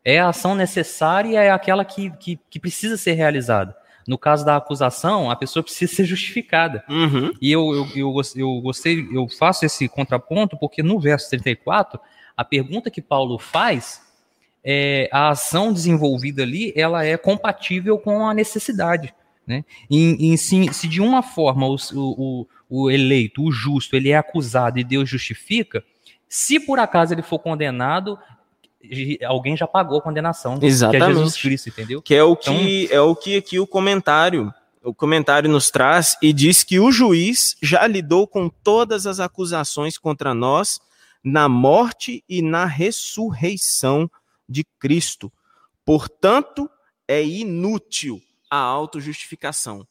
é 0.04 0.20
a 0.20 0.28
ação 0.28 0.54
necessária 0.54 1.40
é 1.40 1.50
aquela 1.50 1.84
que, 1.84 2.10
que, 2.18 2.38
que 2.50 2.60
precisa 2.60 2.96
ser 2.96 3.12
realizada. 3.12 3.74
No 4.06 4.18
caso 4.18 4.44
da 4.44 4.56
acusação, 4.56 5.30
a 5.30 5.36
pessoa 5.36 5.62
precisa 5.62 5.94
ser 5.94 6.04
justificada. 6.04 6.84
uhum, 6.88 7.32
E 7.40 7.50
eu, 7.50 7.72
eu, 7.72 7.88
eu, 7.94 8.20
eu 8.36 8.60
gostei, 8.60 9.08
eu 9.12 9.28
faço 9.28 9.64
esse 9.64 9.88
contraponto 9.88 10.58
porque 10.58 10.82
no 10.82 11.00
verso 11.00 11.30
34, 11.30 12.00
a 12.36 12.44
pergunta 12.44 12.90
que 12.90 13.00
Paulo 13.00 13.38
faz, 13.38 14.02
é, 14.64 15.08
a 15.12 15.30
ação 15.30 15.72
desenvolvida 15.72 16.42
ali, 16.42 16.72
ela 16.76 17.04
é 17.04 17.16
compatível 17.16 17.98
com 17.98 18.26
a 18.26 18.34
necessidade. 18.34 19.14
Né? 19.46 19.64
E, 19.90 20.32
e 20.32 20.38
se, 20.38 20.72
se 20.72 20.86
de 20.86 21.00
uma 21.00 21.22
forma 21.22 21.66
o, 21.66 21.76
o, 21.94 22.46
o 22.68 22.90
eleito, 22.90 23.42
o 23.42 23.50
justo, 23.50 23.96
ele 23.96 24.10
é 24.10 24.16
acusado 24.16 24.78
e 24.78 24.84
Deus 24.84 25.08
justifica, 25.08 25.84
se 26.28 26.60
por 26.60 26.78
acaso 26.78 27.12
ele 27.12 27.22
for 27.22 27.38
condenado, 27.38 28.18
alguém 29.26 29.56
já 29.56 29.66
pagou 29.66 29.98
a 29.98 30.02
condenação, 30.02 30.58
que 30.58 30.64
é 30.64 30.68
Exatamente. 30.68 31.14
Jesus 31.14 31.36
Cristo, 31.36 31.68
entendeu? 31.68 32.02
que 32.02 32.14
é 32.14 32.22
o 32.22 32.36
que 32.36 32.50
Então- 32.84 32.96
é 32.96 33.00
o 33.00 33.14
que 33.14 33.36
aqui 33.36 33.58
o 33.58 33.66
comentário 33.66 34.52
o 34.84 34.92
comentário 34.92 35.48
nos 35.48 35.70
traz 35.70 36.16
e 36.20 36.32
diz 36.32 36.64
que 36.64 36.80
o 36.80 36.90
juiz 36.90 37.56
já 37.62 37.86
lidou 37.86 38.26
com 38.26 38.48
todas 38.48 39.06
as 39.06 39.20
acusações 39.20 39.96
contra 39.96 40.34
nós 40.34 40.80
na 41.22 41.48
morte 41.48 42.24
e 42.28 42.42
na 42.42 42.64
ressurreição 42.64 44.10
de 44.48 44.64
Cristo. 44.78 45.32
Portanto, 45.84 46.68
é 47.06 47.24
inútil 47.24 48.20
a 48.50 48.58
autojustificação. 48.58 49.86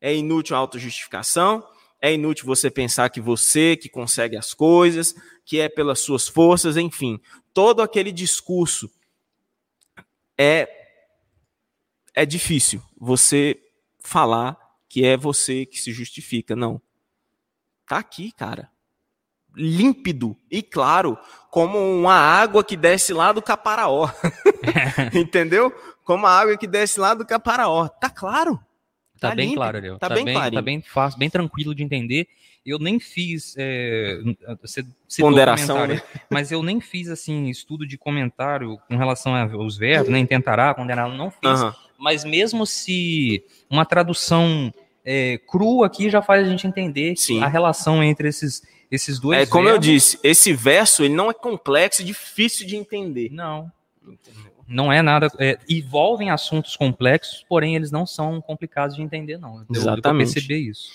É 0.00 0.14
inútil 0.14 0.56
a 0.56 0.58
autojustificação, 0.58 1.66
é 2.00 2.12
inútil 2.12 2.44
você 2.44 2.68
pensar 2.70 3.08
que 3.08 3.20
você 3.20 3.76
que 3.76 3.88
consegue 3.88 4.36
as 4.36 4.52
coisas, 4.52 5.14
que 5.44 5.60
é 5.60 5.68
pelas 5.68 6.00
suas 6.00 6.26
forças, 6.26 6.76
enfim. 6.76 7.20
Todo 7.54 7.80
aquele 7.80 8.10
discurso 8.10 8.90
é 10.36 10.68
é 12.14 12.26
difícil 12.26 12.82
você 12.98 13.58
falar 14.00 14.58
que 14.88 15.04
é 15.04 15.16
você 15.16 15.64
que 15.64 15.80
se 15.80 15.92
justifica. 15.92 16.54
Não. 16.54 16.82
Tá 17.86 17.98
aqui, 17.98 18.32
cara. 18.32 18.70
Límpido 19.54 20.36
e 20.50 20.62
claro, 20.62 21.18
como 21.50 21.78
uma 21.78 22.14
água 22.14 22.64
que 22.64 22.76
desce 22.76 23.12
lá 23.12 23.32
do 23.32 23.42
Caparaó. 23.42 24.08
Entendeu? 25.14 25.72
como 26.04 26.26
a 26.26 26.30
água 26.40 26.56
que 26.56 26.66
desce 26.66 26.98
lá 26.98 27.14
do 27.14 27.24
Caparaó. 27.24 27.86
Tá 27.88 28.10
claro. 28.10 28.58
Tá, 29.20 29.28
Tá 29.30 29.34
bem 29.36 29.54
claro, 29.54 29.76
Ariel. 29.76 29.98
tá 29.98 30.08
Tá, 30.08 30.14
bem 30.16 30.24
bem, 30.24 30.34
clarinho. 30.34 30.54
tá 30.54 30.62
bem 30.62 30.82
fácil, 30.82 31.18
bem 31.18 31.30
tranquilo 31.30 31.74
de 31.74 31.82
entender. 31.84 32.26
Eu 32.66 32.78
nem 32.78 32.98
fiz 32.98 33.54
é, 33.56 34.20
Ponderação, 35.20 35.86
né? 35.86 36.00
mas 36.30 36.50
eu 36.50 36.62
nem 36.62 36.80
fiz 36.80 37.08
assim 37.08 37.48
estudo 37.48 37.86
de 37.86 37.96
comentário 37.98 38.78
com 38.88 38.96
relação 38.96 39.34
aos 39.34 39.76
verbos, 39.76 40.08
nem 40.08 40.24
tentará, 40.26 40.74
condenar, 40.74 41.08
não 41.08 41.30
fiz. 41.30 41.40
Aham. 41.44 41.74
Mas 41.98 42.24
mesmo 42.24 42.66
se 42.66 43.44
uma 43.70 43.84
tradução 43.84 44.72
é, 45.04 45.38
crua 45.46 45.86
aqui 45.86 46.10
já 46.10 46.20
faz 46.22 46.46
a 46.46 46.50
gente 46.50 46.66
entender 46.66 47.14
Sim. 47.16 47.42
a 47.42 47.46
relação 47.48 48.02
entre 48.02 48.28
esses, 48.28 48.62
esses 48.92 49.18
dois 49.18 49.38
É 49.38 49.46
como 49.46 49.68
eu 49.68 49.78
disse, 49.78 50.18
esse 50.22 50.52
verso 50.52 51.02
ele 51.02 51.14
não 51.14 51.30
é 51.30 51.34
complexo 51.34 52.02
e 52.02 52.04
difícil 52.04 52.66
de 52.66 52.76
entender. 52.76 53.30
Não. 53.32 53.72
Não 54.68 54.92
é 54.92 55.00
nada. 55.00 55.28
é, 55.38 55.58
envolvem 55.68 56.30
assuntos 56.30 56.76
complexos, 56.76 57.44
porém 57.48 57.74
eles 57.74 57.90
não 57.90 58.06
são 58.06 58.40
complicados 58.40 58.94
de 58.94 59.02
entender, 59.02 59.38
não. 59.38 59.64
Pra 59.64 59.76
Exatamente. 59.76 60.34
perceber 60.34 60.58
isso. 60.58 60.90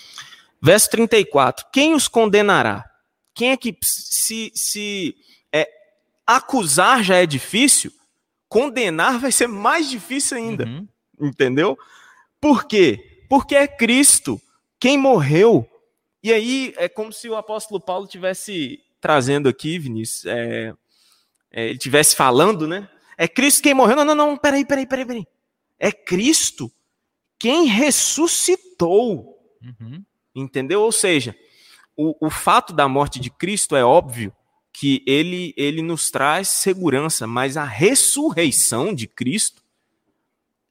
Verso 0.62 0.90
34. 0.90 1.66
Quem 1.72 1.94
os 1.94 2.06
condenará? 2.06 2.88
Quem 3.34 3.50
é 3.50 3.56
que 3.56 3.76
se, 3.82 4.52
se 4.54 5.16
é, 5.52 5.68
acusar 6.26 7.02
já 7.02 7.16
é 7.16 7.26
difícil, 7.26 7.92
condenar 8.48 9.18
vai 9.18 9.32
ser 9.32 9.48
mais 9.48 9.90
difícil 9.90 10.36
ainda. 10.36 10.64
Uhum. 10.64 10.88
Entendeu? 11.20 11.76
Por 12.40 12.64
quê? 12.64 13.24
Porque 13.28 13.54
é 13.56 13.66
Cristo 13.66 14.40
quem 14.80 14.96
morreu. 14.96 15.68
E 16.28 16.32
aí 16.32 16.74
é 16.76 16.90
como 16.90 17.10
se 17.10 17.26
o 17.26 17.36
apóstolo 17.36 17.80
Paulo 17.80 18.06
tivesse 18.06 18.84
trazendo 19.00 19.48
aqui, 19.48 19.78
Vinícius, 19.78 20.26
é, 20.26 20.74
é, 21.50 21.68
ele 21.70 21.78
tivesse 21.78 22.14
falando, 22.14 22.68
né? 22.68 22.86
É 23.16 23.26
Cristo 23.26 23.62
quem 23.62 23.72
morreu. 23.72 23.96
Não, 23.96 24.04
não, 24.04 24.14
não, 24.14 24.36
peraí, 24.36 24.62
peraí, 24.62 24.86
peraí, 24.86 25.06
peraí. 25.06 25.26
É 25.78 25.90
Cristo 25.90 26.70
quem 27.38 27.64
ressuscitou. 27.64 29.38
Uhum. 29.62 30.04
Entendeu? 30.34 30.82
Ou 30.82 30.92
seja, 30.92 31.34
o, 31.96 32.26
o 32.26 32.28
fato 32.28 32.74
da 32.74 32.86
morte 32.86 33.18
de 33.18 33.30
Cristo 33.30 33.74
é 33.74 33.82
óbvio 33.82 34.30
que 34.70 35.02
ele, 35.06 35.54
ele 35.56 35.80
nos 35.80 36.10
traz 36.10 36.48
segurança, 36.48 37.26
mas 37.26 37.56
a 37.56 37.64
ressurreição 37.64 38.94
de 38.94 39.06
Cristo 39.06 39.62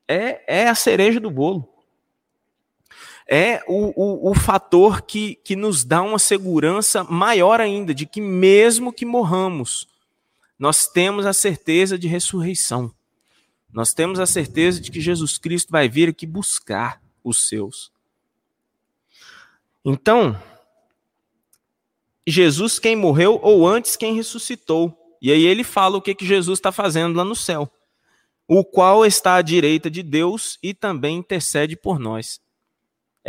é, 0.08 0.62
é 0.62 0.68
a 0.68 0.76
cereja 0.76 1.20
do 1.20 1.32
bolo. 1.32 1.77
É 3.30 3.62
o, 3.68 3.92
o, 3.96 4.32
o 4.32 4.34
fator 4.34 5.02
que, 5.02 5.36
que 5.44 5.56
nos 5.56 5.84
dá 5.84 6.02
uma 6.02 6.20
segurança 6.20 7.04
maior 7.04 7.60
ainda, 7.60 7.94
de 7.94 8.06
que 8.06 8.22
mesmo 8.22 8.94
que 8.94 9.06
morramos, 9.06 9.88
nós 10.58 10.88
temos 10.88 11.26
a 11.26 11.34
certeza 11.34 11.98
de 11.98 12.08
ressurreição. 12.08 12.92
Nós 13.72 13.94
temos 13.94 14.20
a 14.20 14.26
certeza 14.26 14.80
de 14.80 14.90
que 14.90 15.02
Jesus 15.02 15.38
Cristo 15.38 15.72
vai 15.72 15.90
vir 15.90 16.10
aqui 16.10 16.26
buscar 16.26 17.02
os 17.24 17.48
seus. 17.48 17.92
Então, 19.84 20.42
Jesus 22.26 22.80
quem 22.80 22.96
morreu 22.96 23.40
ou 23.42 23.68
antes 23.68 23.96
quem 23.96 24.16
ressuscitou. 24.16 25.16
E 25.22 25.32
aí 25.32 25.46
ele 25.46 25.64
fala 25.64 25.98
o 25.98 26.02
que, 26.02 26.16
que 26.16 26.26
Jesus 26.26 26.60
está 26.60 26.72
fazendo 26.72 27.16
lá 27.16 27.24
no 27.24 27.36
céu. 27.36 27.72
O 28.48 28.64
qual 28.64 29.06
está 29.06 29.36
à 29.36 29.42
direita 29.42 29.90
de 29.90 30.02
Deus 30.02 30.58
e 30.62 30.74
também 30.74 31.18
intercede 31.18 31.76
por 31.76 32.00
nós. 32.00 32.42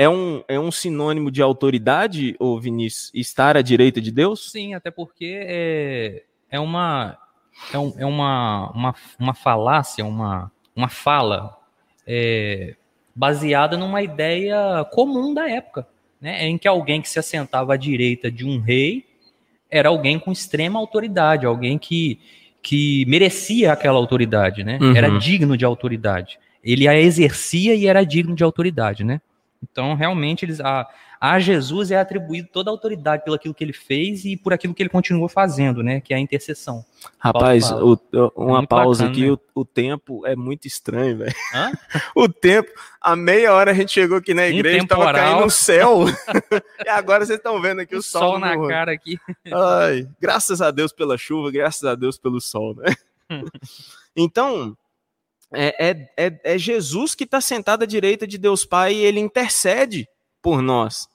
É 0.00 0.08
um, 0.08 0.44
é 0.46 0.60
um 0.60 0.70
sinônimo 0.70 1.28
de 1.28 1.42
autoridade, 1.42 2.36
ô 2.38 2.56
Vinícius, 2.60 3.10
estar 3.12 3.56
à 3.56 3.62
direita 3.62 4.00
de 4.00 4.12
Deus? 4.12 4.52
Sim, 4.52 4.74
até 4.74 4.92
porque 4.92 5.40
é, 5.42 6.22
é 6.48 6.60
uma 6.60 7.18
é, 7.74 7.78
um- 7.78 7.94
é 7.98 8.06
uma, 8.06 8.70
uma, 8.70 8.94
uma 9.18 9.34
falácia, 9.34 10.04
uma, 10.04 10.52
uma 10.76 10.88
fala 10.88 11.58
é, 12.06 12.76
baseada 13.12 13.76
numa 13.76 14.00
ideia 14.00 14.86
comum 14.92 15.34
da 15.34 15.50
época, 15.50 15.84
né? 16.20 16.46
Em 16.46 16.56
que 16.56 16.68
alguém 16.68 17.02
que 17.02 17.08
se 17.08 17.18
assentava 17.18 17.74
à 17.74 17.76
direita 17.76 18.30
de 18.30 18.44
um 18.46 18.60
rei 18.60 19.04
era 19.68 19.88
alguém 19.88 20.16
com 20.16 20.30
extrema 20.30 20.78
autoridade, 20.78 21.44
alguém 21.44 21.76
que, 21.76 22.20
que 22.62 23.04
merecia 23.06 23.72
aquela 23.72 23.98
autoridade, 23.98 24.62
né? 24.62 24.78
Uhum. 24.80 24.96
Era 24.96 25.18
digno 25.18 25.56
de 25.56 25.64
autoridade. 25.64 26.38
Ele 26.62 26.86
a 26.86 26.96
exercia 26.96 27.74
e 27.74 27.88
era 27.88 28.04
digno 28.04 28.36
de 28.36 28.44
autoridade, 28.44 29.02
né? 29.02 29.20
Então, 29.62 29.94
realmente, 29.94 30.44
eles, 30.44 30.60
a, 30.60 30.86
a 31.20 31.38
Jesus 31.40 31.90
é 31.90 31.98
atribuído 31.98 32.48
toda 32.52 32.70
a 32.70 32.72
autoridade 32.72 33.24
pelo 33.24 33.34
aquilo 33.34 33.52
que 33.52 33.64
ele 33.64 33.72
fez 33.72 34.24
e 34.24 34.36
por 34.36 34.52
aquilo 34.52 34.72
que 34.72 34.80
ele 34.80 34.88
continuou 34.88 35.28
fazendo, 35.28 35.82
né? 35.82 36.00
Que 36.00 36.14
é 36.14 36.16
a 36.16 36.20
intercessão. 36.20 36.84
Rapaz, 37.18 37.70
o- 37.72 37.94
o- 38.12 38.32
uma 38.36 38.58
muito 38.58 38.68
pausa 38.68 39.04
bacana, 39.06 39.10
aqui, 39.26 39.30
né? 39.30 39.36
o, 39.54 39.60
o 39.60 39.64
tempo 39.64 40.24
é 40.24 40.36
muito 40.36 40.66
estranho, 40.66 41.18
velho. 41.18 41.34
O 42.14 42.28
tempo, 42.28 42.70
a 43.00 43.16
meia 43.16 43.52
hora 43.52 43.72
a 43.72 43.74
gente 43.74 43.90
chegou 43.92 44.18
aqui 44.18 44.32
na 44.32 44.46
igreja, 44.46 44.86
tava 44.86 45.06
temporal. 45.06 45.26
caindo 45.30 45.44
no 45.44 45.50
céu. 45.50 46.04
e 46.86 46.88
agora 46.88 47.26
vocês 47.26 47.38
estão 47.38 47.60
vendo 47.60 47.80
aqui 47.80 47.96
o, 47.96 47.98
O 47.98 48.02
sol, 48.02 48.20
sol 48.32 48.38
na 48.38 48.54
no- 48.56 48.68
cara 48.68 48.92
aqui. 48.92 49.18
Ai, 49.52 50.08
graças 50.20 50.62
a 50.62 50.70
Deus 50.70 50.92
pela 50.92 51.18
chuva, 51.18 51.50
graças 51.50 51.82
a 51.84 51.96
Deus 51.96 52.16
pelo 52.16 52.40
sol, 52.40 52.76
né? 52.76 52.94
então, 54.16 54.76
é, 55.52 55.90
é, 55.90 56.10
é, 56.16 56.40
é 56.54 56.58
Jesus 56.58 57.14
que 57.14 57.24
está 57.24 57.40
sentado 57.40 57.82
à 57.82 57.86
direita 57.86 58.26
de 58.26 58.36
Deus 58.38 58.64
Pai 58.64 58.94
e 58.94 59.04
ele 59.04 59.20
intercede 59.20 60.08
por 60.42 60.60
nós. 60.62 61.08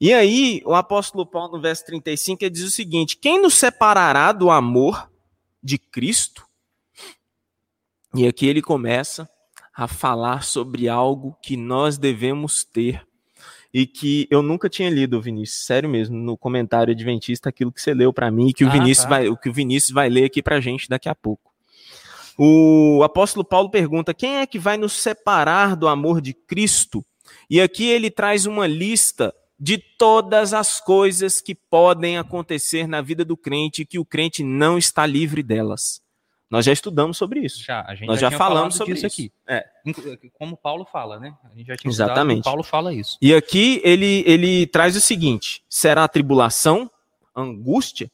E 0.00 0.12
aí, 0.12 0.62
o 0.66 0.74
apóstolo 0.74 1.24
Paulo, 1.24 1.56
no 1.56 1.62
verso 1.62 1.84
35, 1.86 2.44
ele 2.44 2.50
diz 2.50 2.64
o 2.64 2.70
seguinte: 2.70 3.16
Quem 3.16 3.40
nos 3.40 3.54
separará 3.54 4.32
do 4.32 4.50
amor 4.50 5.10
de 5.62 5.78
Cristo? 5.78 6.46
E 8.14 8.26
aqui 8.26 8.46
ele 8.46 8.62
começa 8.62 9.28
a 9.74 9.86
falar 9.86 10.42
sobre 10.42 10.88
algo 10.88 11.36
que 11.42 11.56
nós 11.56 11.98
devemos 11.98 12.64
ter 12.64 13.06
e 13.72 13.86
que 13.86 14.26
eu 14.30 14.42
nunca 14.42 14.70
tinha 14.70 14.88
lido, 14.88 15.20
Vinícius, 15.20 15.66
sério 15.66 15.88
mesmo, 15.88 16.16
no 16.16 16.36
comentário 16.36 16.92
adventista, 16.92 17.50
aquilo 17.50 17.70
que 17.72 17.80
você 17.82 17.92
leu 17.92 18.10
para 18.10 18.30
mim 18.30 18.48
e 18.48 18.54
que 18.54 18.64
o 18.64 18.68
Ah, 18.68 18.72
Vinícius 18.72 19.04
tá. 19.04 19.10
vai, 19.10 19.28
o 19.28 19.36
que 19.36 19.50
o 19.50 19.52
Vinícius 19.52 19.90
vai 19.92 20.08
ler 20.08 20.24
aqui 20.24 20.42
pra 20.42 20.60
gente 20.60 20.88
daqui 20.88 21.08
a 21.10 21.14
pouco. 21.14 21.52
O 22.38 23.02
apóstolo 23.02 23.44
Paulo 23.44 23.70
pergunta: 23.70 24.12
quem 24.12 24.36
é 24.36 24.46
que 24.46 24.58
vai 24.58 24.76
nos 24.76 24.92
separar 24.92 25.74
do 25.76 25.88
amor 25.88 26.20
de 26.20 26.34
Cristo? 26.34 27.04
E 27.48 27.60
aqui 27.60 27.84
ele 27.84 28.10
traz 28.10 28.46
uma 28.46 28.66
lista 28.66 29.34
de 29.58 29.78
todas 29.78 30.52
as 30.52 30.80
coisas 30.80 31.40
que 31.40 31.54
podem 31.54 32.18
acontecer 32.18 32.86
na 32.86 33.00
vida 33.00 33.24
do 33.24 33.36
crente 33.36 33.82
e 33.82 33.86
que 33.86 33.98
o 33.98 34.04
crente 34.04 34.42
não 34.44 34.76
está 34.76 35.06
livre 35.06 35.42
delas. 35.42 36.02
Nós 36.48 36.64
já 36.64 36.72
estudamos 36.72 37.16
sobre 37.16 37.40
isso. 37.40 37.64
Já, 37.64 37.84
a 37.88 37.94
gente 37.94 38.06
Nós 38.06 38.20
já 38.20 38.28
tinha 38.28 38.38
falamos 38.38 38.76
sobre 38.76 38.94
isso. 38.94 39.06
aqui. 39.06 39.32
É. 39.48 39.66
Como 40.34 40.56
Paulo 40.56 40.84
fala, 40.84 41.18
né? 41.18 41.34
A 41.44 41.56
gente 41.56 41.66
já 41.66 41.76
tinha 41.76 41.90
Exatamente. 41.90 42.44
Paulo 42.44 42.62
fala 42.62 42.94
isso. 42.94 43.18
E 43.20 43.34
aqui 43.34 43.80
ele, 43.82 44.22
ele 44.26 44.66
traz 44.66 44.94
o 44.94 45.00
seguinte: 45.00 45.64
será 45.68 46.06
tribulação, 46.06 46.88
angústia, 47.34 48.10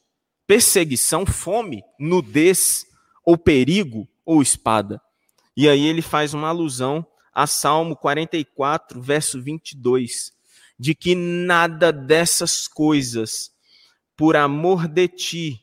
perseguição, 0.46 1.26
fome, 1.26 1.82
nudez, 1.98 2.86
ou 3.24 3.36
perigo, 3.36 4.08
ou 4.24 4.42
espada. 4.42 5.00
E 5.56 5.68
aí 5.68 5.86
ele 5.86 6.02
faz 6.02 6.32
uma 6.34 6.48
alusão 6.48 7.06
a 7.34 7.46
Salmo 7.46 7.96
44, 7.96 9.00
verso 9.00 9.40
22, 9.40 10.32
de 10.78 10.94
que 10.94 11.14
nada 11.14 11.92
dessas 11.92 12.66
coisas, 12.68 13.50
por 14.16 14.36
amor 14.36 14.86
de 14.86 15.08
ti, 15.08 15.60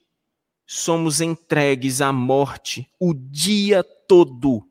somos 0.65 1.19
entregues 1.21 2.01
à 2.01 2.11
morte 2.11 2.87
o 2.99 3.13
dia 3.13 3.83
todo. 4.07 4.63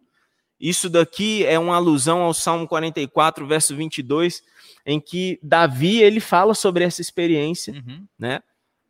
Isso 0.61 0.89
daqui 0.91 1.45
é 1.45 1.59
uma 1.59 1.77
alusão 1.77 2.23
ao 2.23 2.35
Salmo 2.35 2.67
44, 2.67 3.47
verso 3.47 3.77
22, 3.77 4.43
em 4.85 5.01
que 5.01 5.39
Davi 5.43 6.03
ele 6.03 6.19
fala 6.21 6.55
sobre 6.55 6.83
essa 6.85 7.01
experiência, 7.01 7.73
Uhum. 7.75 8.07
né? 8.19 8.41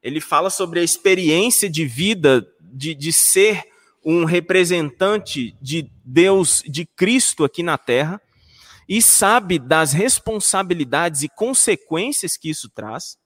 Ele 0.03 0.21
fala 0.21 0.49
sobre 0.49 0.81
a 0.81 0.83
experiência 0.83 1.69
de 1.69 1.85
vida 1.85 2.47
de, 2.61 2.95
de 2.95 3.13
ser 3.13 3.68
um 4.05 4.25
representante 4.25 5.57
de 5.61 5.91
Deus, 6.05 6.63
de 6.67 6.87
Cristo 6.87 7.45
aqui 7.45 7.63
na 7.63 7.77
Terra, 7.77 8.21
e 8.89 9.03
sabe 9.03 9.59
das 9.59 9.93
responsabilidades 9.93 11.23
e 11.23 11.29
consequências 11.29 12.37
que 12.37 12.49
isso 12.49 12.71
traz, 12.71 13.19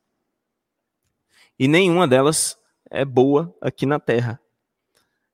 e 1.58 1.68
nenhuma 1.68 2.08
delas 2.08 2.58
é 2.90 3.04
boa 3.04 3.54
aqui 3.60 3.86
na 3.86 4.00
Terra. 4.00 4.40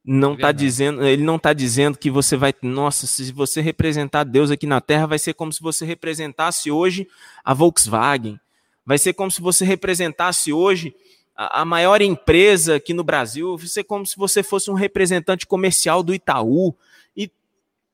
Não 0.05 0.31
tá 0.31 0.49
Verdade. 0.49 0.59
dizendo, 0.59 1.05
ele 1.05 1.23
não 1.23 1.37
está 1.37 1.53
dizendo 1.53 1.99
que 1.99 2.11
você 2.11 2.37
vai, 2.37 2.55
nossa, 2.63 3.07
se 3.07 3.33
você 3.33 3.61
representar 3.61 4.25
Deus 4.25 4.51
aqui 4.51 4.67
na 4.67 4.81
Terra, 4.81 5.07
vai 5.07 5.19
ser 5.19 5.35
como 5.35 5.53
se 5.53 5.61
você 5.61 5.85
representasse 5.85 6.71
hoje 6.71 7.07
a 7.45 7.53
Volkswagen, 7.53 8.41
vai 8.87 8.97
ser 8.97 9.13
como 9.13 9.31
se 9.31 9.41
você 9.41 9.65
representasse 9.65 10.53
hoje 10.53 10.95
a, 11.39 11.61
a 11.61 11.65
maior 11.65 12.03
empresa 12.03 12.75
aqui 12.75 12.93
no 12.93 13.05
Brasil, 13.05 13.57
vai 13.57 13.69
ser 13.69 13.85
como 13.85 14.05
se 14.05 14.17
você 14.17 14.43
fosse 14.43 14.69
um 14.73 14.75
representante 14.75 15.47
comercial 15.47 16.03
do 16.03 16.13
Itaú. 16.13 16.75
E, 17.17 17.31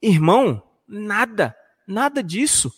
irmão, 0.01 0.63
nada, 0.89 1.55
nada 1.87 2.23
disso. 2.23 2.73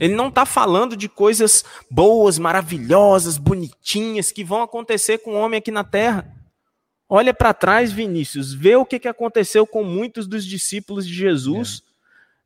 Ele 0.00 0.14
não 0.14 0.28
está 0.28 0.46
falando 0.46 0.96
de 0.96 1.06
coisas 1.06 1.64
boas, 1.90 2.38
maravilhosas, 2.38 3.36
bonitinhas 3.36 4.32
que 4.32 4.42
vão 4.42 4.62
acontecer 4.62 5.18
com 5.18 5.32
o 5.32 5.38
homem 5.38 5.58
aqui 5.58 5.70
na 5.70 5.84
Terra. 5.84 6.34
Olha 7.06 7.34
para 7.34 7.54
trás, 7.54 7.92
Vinícius, 7.92 8.54
vê 8.54 8.74
o 8.74 8.86
que, 8.86 8.98
que 8.98 9.08
aconteceu 9.08 9.66
com 9.66 9.84
muitos 9.84 10.26
dos 10.26 10.46
discípulos 10.46 11.06
de 11.06 11.14
Jesus. 11.14 11.82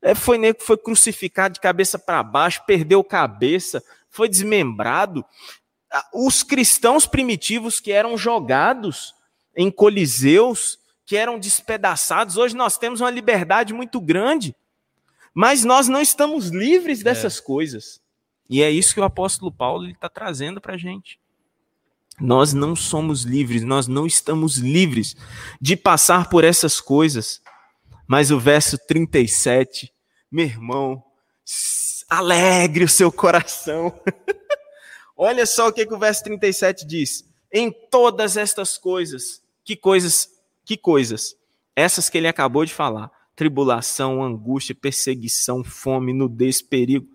É. 0.01 0.11
É, 0.11 0.15
foi 0.15 0.37
nego 0.37 0.59
que 0.59 0.65
foi 0.65 0.77
crucificado 0.77 1.53
de 1.53 1.59
cabeça 1.59 1.97
para 1.99 2.23
baixo, 2.23 2.63
perdeu 2.65 3.03
cabeça, 3.03 3.83
foi 4.09 4.27
desmembrado. 4.27 5.23
Os 6.13 6.43
cristãos 6.43 7.05
primitivos 7.05 7.79
que 7.79 7.91
eram 7.91 8.17
jogados 8.17 9.13
em 9.55 9.69
coliseus, 9.69 10.79
que 11.05 11.17
eram 11.17 11.37
despedaçados, 11.37 12.37
hoje 12.37 12.55
nós 12.55 12.77
temos 12.77 13.01
uma 13.01 13.09
liberdade 13.09 13.73
muito 13.73 13.99
grande, 13.99 14.55
mas 15.33 15.63
nós 15.63 15.87
não 15.87 16.01
estamos 16.01 16.47
livres 16.47 17.03
dessas 17.03 17.39
é. 17.39 17.41
coisas. 17.41 18.01
E 18.49 18.61
é 18.61 18.69
isso 18.69 18.93
que 18.93 18.99
o 18.99 19.03
apóstolo 19.05 19.51
Paulo 19.51 19.87
está 19.87 20.09
trazendo 20.09 20.59
para 20.59 20.75
a 20.75 20.77
gente. 20.77 21.19
Nós 22.19 22.53
não 22.53 22.75
somos 22.75 23.23
livres, 23.23 23.63
nós 23.63 23.87
não 23.87 24.05
estamos 24.05 24.57
livres 24.57 25.15
de 25.59 25.75
passar 25.75 26.29
por 26.29 26.43
essas 26.43 26.79
coisas. 26.79 27.41
Mas 28.07 28.29
o 28.29 28.39
verso 28.39 28.77
37, 28.87 29.91
meu 30.29 30.45
irmão, 30.45 31.03
alegre 32.09 32.83
o 32.83 32.89
seu 32.89 33.11
coração. 33.11 33.93
Olha 35.23 35.45
só 35.45 35.67
o 35.67 35.71
que, 35.71 35.85
que 35.85 35.93
o 35.93 35.99
verso 35.99 36.23
37 36.23 36.83
diz. 36.83 37.23
Em 37.53 37.71
todas 37.91 38.37
estas 38.37 38.75
coisas, 38.75 39.39
que 39.63 39.75
coisas, 39.75 40.27
que 40.65 40.75
coisas? 40.75 41.35
Essas 41.75 42.09
que 42.09 42.17
ele 42.17 42.27
acabou 42.27 42.65
de 42.65 42.73
falar: 42.73 43.11
tribulação, 43.35 44.23
angústia, 44.23 44.73
perseguição, 44.73 45.63
fome, 45.63 46.11
nudez, 46.11 46.59
perigo. 46.59 47.05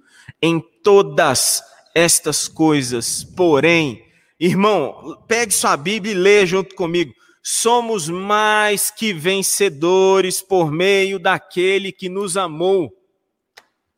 Em 0.41 0.61
todas 0.85 1.61
estas 1.97 2.47
coisas, 2.47 3.25
porém, 3.25 4.07
Irmão, 4.39 5.21
pegue 5.27 5.53
sua 5.53 5.77
Bíblia 5.77 6.13
e 6.15 6.17
leia 6.17 6.47
junto 6.47 6.77
comigo. 6.77 7.13
Somos 7.43 8.09
mais 8.09 8.89
que 8.89 9.13
vencedores 9.13 10.41
por 10.41 10.71
meio 10.71 11.19
daquele 11.19 11.91
que 11.91 12.09
nos 12.09 12.37
amou. 12.37 12.93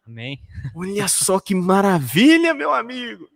Amém. 0.06 0.40
Olha 0.74 1.08
só 1.08 1.38
que 1.38 1.54
maravilha, 1.54 2.54
meu 2.54 2.72
amigo. 2.72 3.28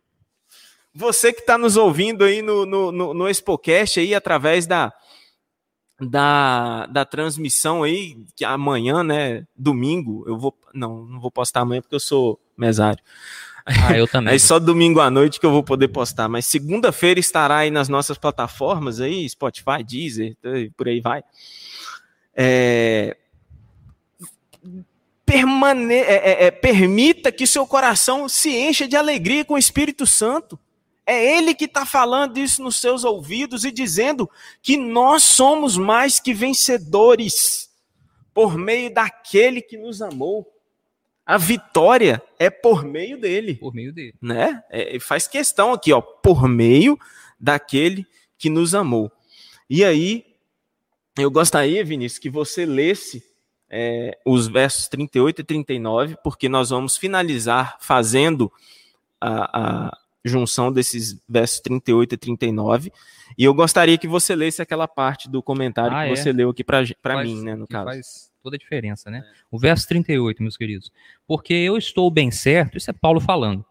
Você 0.94 1.33
que 1.33 1.40
está 1.40 1.57
nos 1.57 1.76
ouvindo 1.76 2.24
aí 2.24 2.42
no, 2.42 2.66
no, 2.66 2.92
no, 2.92 3.14
no 3.14 3.28
Expocast 3.28 3.98
aí 3.98 4.14
através 4.14 4.66
da, 4.66 4.92
da, 6.00 6.87
da 6.87 7.05
transmissão 7.05 7.83
aí, 7.83 8.16
que 8.37 8.44
amanhã, 8.44 9.02
né, 9.02 9.44
domingo, 9.57 10.24
eu 10.26 10.37
vou, 10.37 10.57
não, 10.74 11.05
não 11.05 11.20
vou 11.20 11.31
postar 11.31 11.61
amanhã 11.61 11.81
porque 11.81 11.94
eu 11.94 12.00
sou 12.00 12.38
mesário. 12.57 13.02
Ah, 13.64 13.96
eu 13.96 14.09
também. 14.09 14.35
É 14.35 14.38
só 14.38 14.59
domingo 14.59 15.00
à 15.00 15.11
noite 15.11 15.38
que 15.38 15.46
eu 15.46 15.50
vou 15.50 15.62
poder 15.62 15.88
postar, 15.88 16.28
mas 16.28 16.46
segunda-feira 16.46 17.20
estará 17.20 17.59
aí 17.59 17.70
nas 17.70 17.88
nossas 17.88 18.18
plataformas 18.18 19.00
aí, 19.00 19.28
Spotify, 19.28 19.83
Deezer, 19.87 20.37
por 20.76 20.88
aí 20.88 21.00
vai. 21.00 21.22
É... 22.35 23.16
Permane... 25.24 25.94
É, 25.94 26.12
é, 26.12 26.44
é, 26.46 26.50
permita 26.50 27.31
que 27.31 27.46
seu 27.46 27.66
coração 27.66 28.28
se 28.28 28.50
encha 28.50 28.87
de 28.87 28.96
alegria 28.96 29.44
com 29.44 29.55
o 29.55 29.59
Espírito 29.59 30.07
Santo. 30.07 30.59
É 31.07 31.37
Ele 31.37 31.55
que 31.55 31.65
está 31.65 31.85
falando 31.85 32.38
isso 32.38 32.62
nos 32.62 32.77
seus 32.77 33.05
ouvidos 33.05 33.65
e 33.65 33.73
dizendo 33.73 34.31
que 34.62 34.77
nós 34.77 35.23
somos 35.23 35.77
mais 35.77 36.21
que 36.21 36.33
vencedores 36.33 37.71
por 38.33 38.57
meio 38.57 38.93
daquele 38.93 39.61
que 39.61 39.77
nos 39.77 40.01
amou. 40.01 40.49
A 41.25 41.37
vitória 41.37 42.23
é 42.38 42.51
por 42.51 42.85
meio 42.85 43.19
dele. 43.19 43.55
Por 43.55 43.75
meio 43.75 43.93
dele. 43.93 44.15
Né? 44.21 44.62
É, 44.71 44.99
faz 44.99 45.27
questão 45.27 45.73
aqui, 45.73 45.93
ó, 45.93 46.01
por 46.01 46.49
meio 46.49 46.99
daquele 47.38 48.07
que 48.38 48.51
nos 48.51 48.75
amou. 48.75 49.11
E 49.69 49.85
aí, 49.85 50.25
eu 51.17 51.31
gostaria, 51.31 51.85
Vinícius, 51.85 52.19
que 52.19 52.31
você 52.31 52.67
lesse 52.67 53.25
é, 53.71 54.19
os 54.25 54.49
versos 54.49 54.88
38 54.88 55.41
e 55.41 55.45
39, 55.45 56.17
porque 56.23 56.49
nós 56.49 56.71
vamos 56.71 56.97
finalizar 56.97 57.79
fazendo 57.81 58.53
a, 59.21 59.87
a 59.88 59.99
junção 60.24 60.72
desses 60.72 61.18
versos 61.28 61.61
38 61.61 62.14
e 62.14 62.18
39. 62.18 62.92
E 63.37 63.44
eu 63.44 63.54
gostaria 63.54 63.98
que 63.98 64.06
você 64.06 64.35
lesse 64.37 64.62
aquela 64.62 64.87
parte 64.87 65.28
do 65.28 65.42
comentário 65.42 65.96
ah, 65.96 66.04
que 66.04 66.12
é? 66.12 66.16
você 66.16 66.32
leu 66.32 66.50
aqui 66.50 66.62
para 66.62 67.22
mim, 67.22 67.42
né, 67.42 67.54
no 67.54 67.66
caso. 67.66 67.87
Faz 67.87 68.32
toda 68.42 68.56
a 68.56 68.58
diferença, 68.58 69.11
né? 69.11 69.24
O 69.50 69.58
verso 69.58 69.87
38, 69.88 70.42
meus 70.42 70.56
queridos. 70.56 70.92
Porque 71.26 71.54
eu 71.54 71.76
estou 71.76 72.11
bem 72.11 72.30
certo, 72.30 72.76
isso 72.76 72.90
é 72.90 72.94
Paulo 72.94 73.20
falando. 73.20 73.64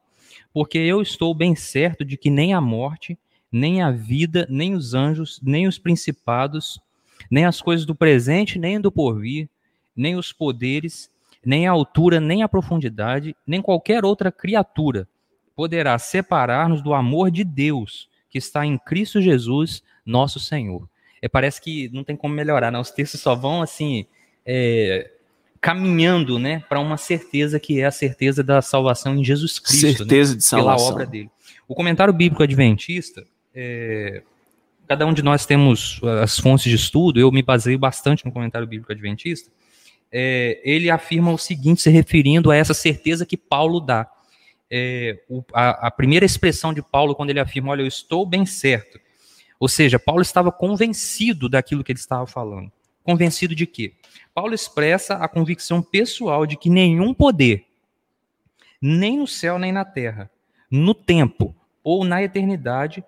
Porque 0.53 0.77
eu 0.77 1.01
estou 1.01 1.33
bem 1.33 1.55
certo 1.55 2.03
de 2.03 2.17
que 2.17 2.29
nem 2.29 2.53
a 2.53 2.61
morte, 2.61 3.17
nem 3.51 3.81
a 3.81 3.91
vida, 3.91 4.47
nem 4.49 4.73
os 4.73 4.93
anjos, 4.93 5.39
nem 5.43 5.67
os 5.67 5.77
principados, 5.77 6.79
nem 7.29 7.45
as 7.45 7.61
coisas 7.61 7.85
do 7.85 7.95
presente, 7.95 8.57
nem 8.57 8.79
do 8.79 8.91
porvir, 8.91 9.49
nem 9.95 10.15
os 10.15 10.33
poderes, 10.33 11.09
nem 11.45 11.67
a 11.67 11.71
altura, 11.71 12.19
nem 12.19 12.43
a 12.43 12.49
profundidade, 12.49 13.35
nem 13.45 13.61
qualquer 13.61 14.03
outra 14.03 14.31
criatura 14.31 15.07
poderá 15.61 15.95
separar-nos 15.99 16.81
do 16.81 16.91
amor 16.91 17.29
de 17.29 17.43
Deus 17.43 18.09
que 18.31 18.39
está 18.39 18.65
em 18.65 18.79
Cristo 18.79 19.21
Jesus, 19.21 19.83
nosso 20.03 20.39
Senhor. 20.39 20.89
É, 21.21 21.29
parece 21.29 21.61
que 21.61 21.87
não 21.93 22.03
tem 22.03 22.15
como 22.15 22.33
melhorar, 22.33 22.71
né? 22.71 22.79
Os 22.79 22.89
textos 22.89 23.21
só 23.21 23.35
vão 23.35 23.61
assim 23.61 24.07
é, 24.43 25.11
caminhando 25.61 26.39
né, 26.39 26.63
para 26.67 26.79
uma 26.79 26.97
certeza 26.97 27.59
que 27.59 27.79
é 27.79 27.85
a 27.85 27.91
certeza 27.91 28.43
da 28.43 28.59
salvação 28.59 29.15
em 29.15 29.23
Jesus 29.23 29.59
Cristo. 29.59 29.85
Né, 29.85 29.93
certeza 29.97 30.31
né, 30.31 30.37
de 30.39 30.43
salvação. 30.43 30.77
Pela 30.87 30.93
obra 30.95 31.05
dele. 31.05 31.29
O 31.67 31.75
comentário 31.75 32.11
bíblico 32.11 32.41
adventista, 32.41 33.23
é, 33.53 34.23
cada 34.87 35.05
um 35.05 35.13
de 35.13 35.21
nós 35.21 35.45
temos 35.45 36.01
as 36.23 36.39
fontes 36.39 36.63
de 36.63 36.75
estudo, 36.75 37.19
eu 37.19 37.31
me 37.31 37.43
baseio 37.43 37.77
bastante 37.77 38.25
no 38.25 38.31
comentário 38.31 38.65
bíblico 38.65 38.91
adventista, 38.91 39.51
é, 40.11 40.59
ele 40.63 40.89
afirma 40.89 41.31
o 41.31 41.37
seguinte, 41.37 41.83
se 41.83 41.91
referindo 41.91 42.49
a 42.49 42.55
essa 42.55 42.73
certeza 42.73 43.27
que 43.27 43.37
Paulo 43.37 43.79
dá. 43.79 44.09
É, 44.73 45.21
o, 45.27 45.43
a, 45.53 45.87
a 45.87 45.91
primeira 45.91 46.25
expressão 46.25 46.73
de 46.73 46.81
Paulo, 46.81 47.13
quando 47.13 47.29
ele 47.29 47.41
afirma, 47.41 47.71
olha, 47.71 47.81
eu 47.81 47.87
estou 47.87 48.25
bem 48.25 48.45
certo. 48.45 48.97
Ou 49.59 49.67
seja, 49.67 49.99
Paulo 49.99 50.21
estava 50.21 50.51
convencido 50.51 51.49
daquilo 51.49 51.83
que 51.83 51.91
ele 51.91 51.99
estava 51.99 52.25
falando. 52.25 52.71
Convencido 53.03 53.53
de 53.53 53.67
quê? 53.67 53.93
Paulo 54.33 54.53
expressa 54.53 55.15
a 55.15 55.27
convicção 55.27 55.81
pessoal 55.81 56.45
de 56.45 56.55
que 56.55 56.69
nenhum 56.69 57.13
poder, 57.13 57.65
nem 58.81 59.17
no 59.17 59.27
céu 59.27 59.59
nem 59.59 59.71
na 59.71 59.83
terra, 59.83 60.31
no 60.69 60.93
tempo 60.95 61.55
ou 61.83 62.05
na 62.05 62.23
eternidade, 62.23 63.03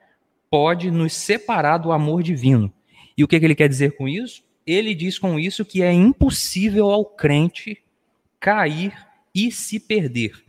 pode 0.49 0.91
nos 0.91 1.13
separar 1.13 1.77
do 1.77 1.91
amor 1.91 2.21
divino. 2.21 2.71
E 3.17 3.23
o 3.23 3.27
que, 3.27 3.39
que 3.39 3.45
ele 3.45 3.55
quer 3.55 3.69
dizer 3.69 3.95
com 3.95 4.07
isso? 4.07 4.43
Ele 4.65 4.93
diz 4.93 5.17
com 5.17 5.39
isso 5.39 5.65
que 5.65 5.81
é 5.81 5.91
impossível 5.91 6.89
ao 6.89 7.05
crente 7.05 7.81
cair 8.39 8.93
e 9.33 9.51
se 9.51 9.79
perder. 9.79 10.43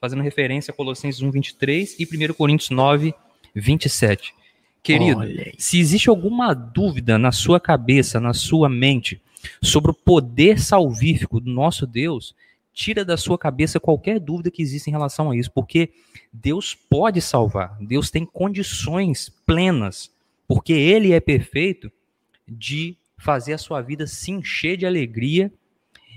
Fazendo 0.00 0.22
referência 0.22 0.72
a 0.72 0.74
Colossenses 0.74 1.20
1, 1.20 1.30
23 1.30 1.96
e 2.00 2.04
1 2.04 2.32
Coríntios 2.32 2.70
9, 2.70 3.14
27. 3.54 4.34
Querido, 4.82 5.20
se 5.58 5.78
existe 5.78 6.08
alguma 6.08 6.54
dúvida 6.54 7.18
na 7.18 7.30
sua 7.30 7.60
cabeça, 7.60 8.18
na 8.18 8.32
sua 8.32 8.68
mente, 8.68 9.20
sobre 9.62 9.90
o 9.90 9.94
poder 9.94 10.58
salvífico 10.58 11.38
do 11.38 11.50
nosso 11.50 11.86
Deus, 11.86 12.34
tira 12.72 13.04
da 13.04 13.18
sua 13.18 13.36
cabeça 13.36 13.78
qualquer 13.78 14.18
dúvida 14.18 14.50
que 14.50 14.62
exista 14.62 14.88
em 14.88 14.92
relação 14.92 15.30
a 15.30 15.36
isso, 15.36 15.50
porque 15.50 15.90
Deus 16.32 16.74
pode 16.74 17.20
salvar, 17.20 17.76
Deus 17.78 18.10
tem 18.10 18.24
condições 18.24 19.28
plenas, 19.44 20.10
porque 20.48 20.72
Ele 20.72 21.12
é 21.12 21.20
perfeito, 21.20 21.92
de 22.48 22.96
fazer 23.18 23.52
a 23.52 23.58
sua 23.58 23.82
vida 23.82 24.06
se 24.06 24.30
encher 24.30 24.78
de 24.78 24.86
alegria 24.86 25.52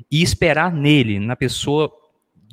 e 0.09 0.21
esperar 0.21 0.73
nele, 0.73 1.19
na 1.19 1.35
pessoa 1.35 1.91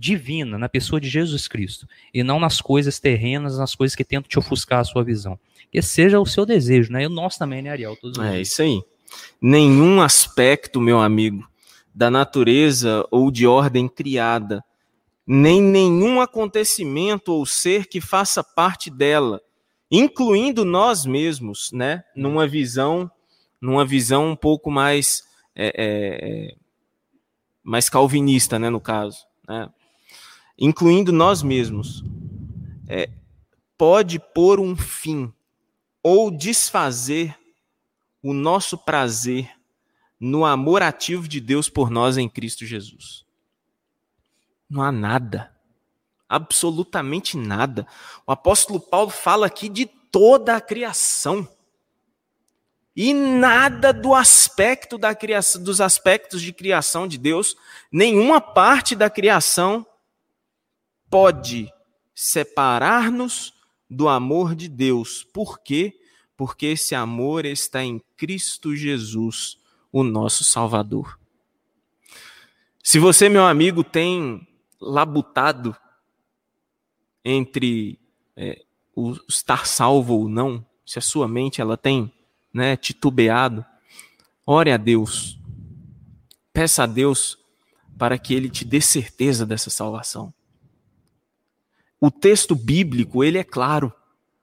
divina, 0.00 0.56
na 0.56 0.68
pessoa 0.68 1.00
de 1.00 1.08
Jesus 1.08 1.46
Cristo, 1.46 1.86
e 2.12 2.22
não 2.22 2.40
nas 2.40 2.60
coisas 2.60 2.98
terrenas, 2.98 3.58
nas 3.58 3.74
coisas 3.74 3.94
que 3.94 4.04
tentam 4.04 4.28
te 4.28 4.38
ofuscar 4.38 4.80
a 4.80 4.84
sua 4.84 5.04
visão. 5.04 5.38
Que 5.70 5.82
seja 5.82 6.18
o 6.18 6.26
seu 6.26 6.46
desejo, 6.46 6.90
né? 6.92 7.02
E 7.02 7.06
o 7.06 7.10
nosso 7.10 7.38
também, 7.38 7.62
né, 7.62 7.70
Ariel? 7.70 7.96
Todos 7.96 8.18
é 8.18 8.40
isso 8.40 8.62
aí 8.62 8.80
nenhum 9.40 10.00
aspecto, 10.00 10.80
meu 10.80 11.00
amigo, 11.00 11.48
da 11.94 12.10
natureza 12.10 13.06
ou 13.10 13.30
de 13.30 13.46
ordem 13.46 13.88
criada, 13.88 14.64
nem 15.26 15.60
nenhum 15.60 16.20
acontecimento 16.20 17.32
ou 17.32 17.46
ser 17.46 17.86
que 17.86 18.00
faça 18.00 18.42
parte 18.42 18.90
dela, 18.90 19.40
incluindo 19.90 20.64
nós 20.64 21.04
mesmos, 21.04 21.70
né? 21.72 22.04
Numa 22.14 22.46
visão, 22.46 23.10
numa 23.60 23.84
visão 23.84 24.30
um 24.30 24.36
pouco 24.36 24.70
mais 24.70 25.24
é, 25.54 25.66
é, 25.66 25.72
é, 26.48 26.54
mais 27.62 27.88
calvinista, 27.88 28.58
né? 28.58 28.70
No 28.70 28.80
caso, 28.80 29.18
né? 29.48 29.68
Incluindo 30.60 31.10
nós 31.10 31.42
mesmos, 31.42 32.04
é, 32.86 33.08
pode 33.78 34.18
pôr 34.18 34.60
um 34.60 34.76
fim 34.76 35.32
ou 36.02 36.30
desfazer 36.30 37.34
o 38.22 38.34
nosso 38.34 38.76
prazer 38.76 39.50
no 40.20 40.44
amor 40.44 40.82
ativo 40.82 41.26
de 41.26 41.40
Deus 41.40 41.70
por 41.70 41.90
nós 41.90 42.18
em 42.18 42.28
Cristo 42.28 42.66
Jesus. 42.66 43.24
Não 44.68 44.82
há 44.82 44.92
nada, 44.92 45.50
absolutamente 46.28 47.38
nada. 47.38 47.86
O 48.26 48.32
apóstolo 48.32 48.78
Paulo 48.78 49.10
fala 49.10 49.46
aqui 49.46 49.66
de 49.68 49.86
toda 49.86 50.54
a 50.54 50.60
criação. 50.60 51.48
E 52.94 53.14
nada 53.14 53.92
do 53.92 54.14
aspecto 54.14 54.98
da 54.98 55.14
criação, 55.14 55.62
dos 55.62 55.80
aspectos 55.80 56.42
de 56.42 56.52
criação 56.52 57.08
de 57.08 57.16
Deus, 57.16 57.56
nenhuma 57.90 58.40
parte 58.40 58.94
da 58.94 59.08
criação 59.08 59.86
pode 61.10 61.70
separar-nos 62.14 63.52
do 63.90 64.08
amor 64.08 64.54
de 64.54 64.68
Deus. 64.68 65.24
Por 65.24 65.58
quê? 65.58 66.00
Porque 66.36 66.66
esse 66.66 66.94
amor 66.94 67.44
está 67.44 67.82
em 67.82 68.00
Cristo 68.16 68.74
Jesus, 68.74 69.58
o 69.92 70.04
nosso 70.04 70.44
Salvador. 70.44 71.18
Se 72.82 72.98
você, 72.98 73.28
meu 73.28 73.44
amigo, 73.44 73.82
tem 73.82 74.46
labutado 74.80 75.76
entre 77.24 77.98
é, 78.36 78.64
o 78.94 79.12
estar 79.28 79.66
salvo 79.66 80.14
ou 80.14 80.28
não, 80.28 80.64
se 80.86 80.98
a 80.98 81.02
sua 81.02 81.28
mente 81.28 81.60
ela 81.60 81.76
tem 81.76 82.12
né, 82.52 82.76
titubeado, 82.76 83.64
ore 84.46 84.72
a 84.72 84.76
Deus. 84.76 85.38
Peça 86.52 86.84
a 86.84 86.86
Deus 86.86 87.38
para 87.98 88.18
que 88.18 88.32
ele 88.32 88.48
te 88.48 88.64
dê 88.64 88.80
certeza 88.80 89.44
dessa 89.44 89.68
salvação. 89.68 90.32
O 92.00 92.10
texto 92.10 92.54
bíblico, 92.54 93.22
ele 93.22 93.38
é 93.38 93.44
claro, 93.44 93.92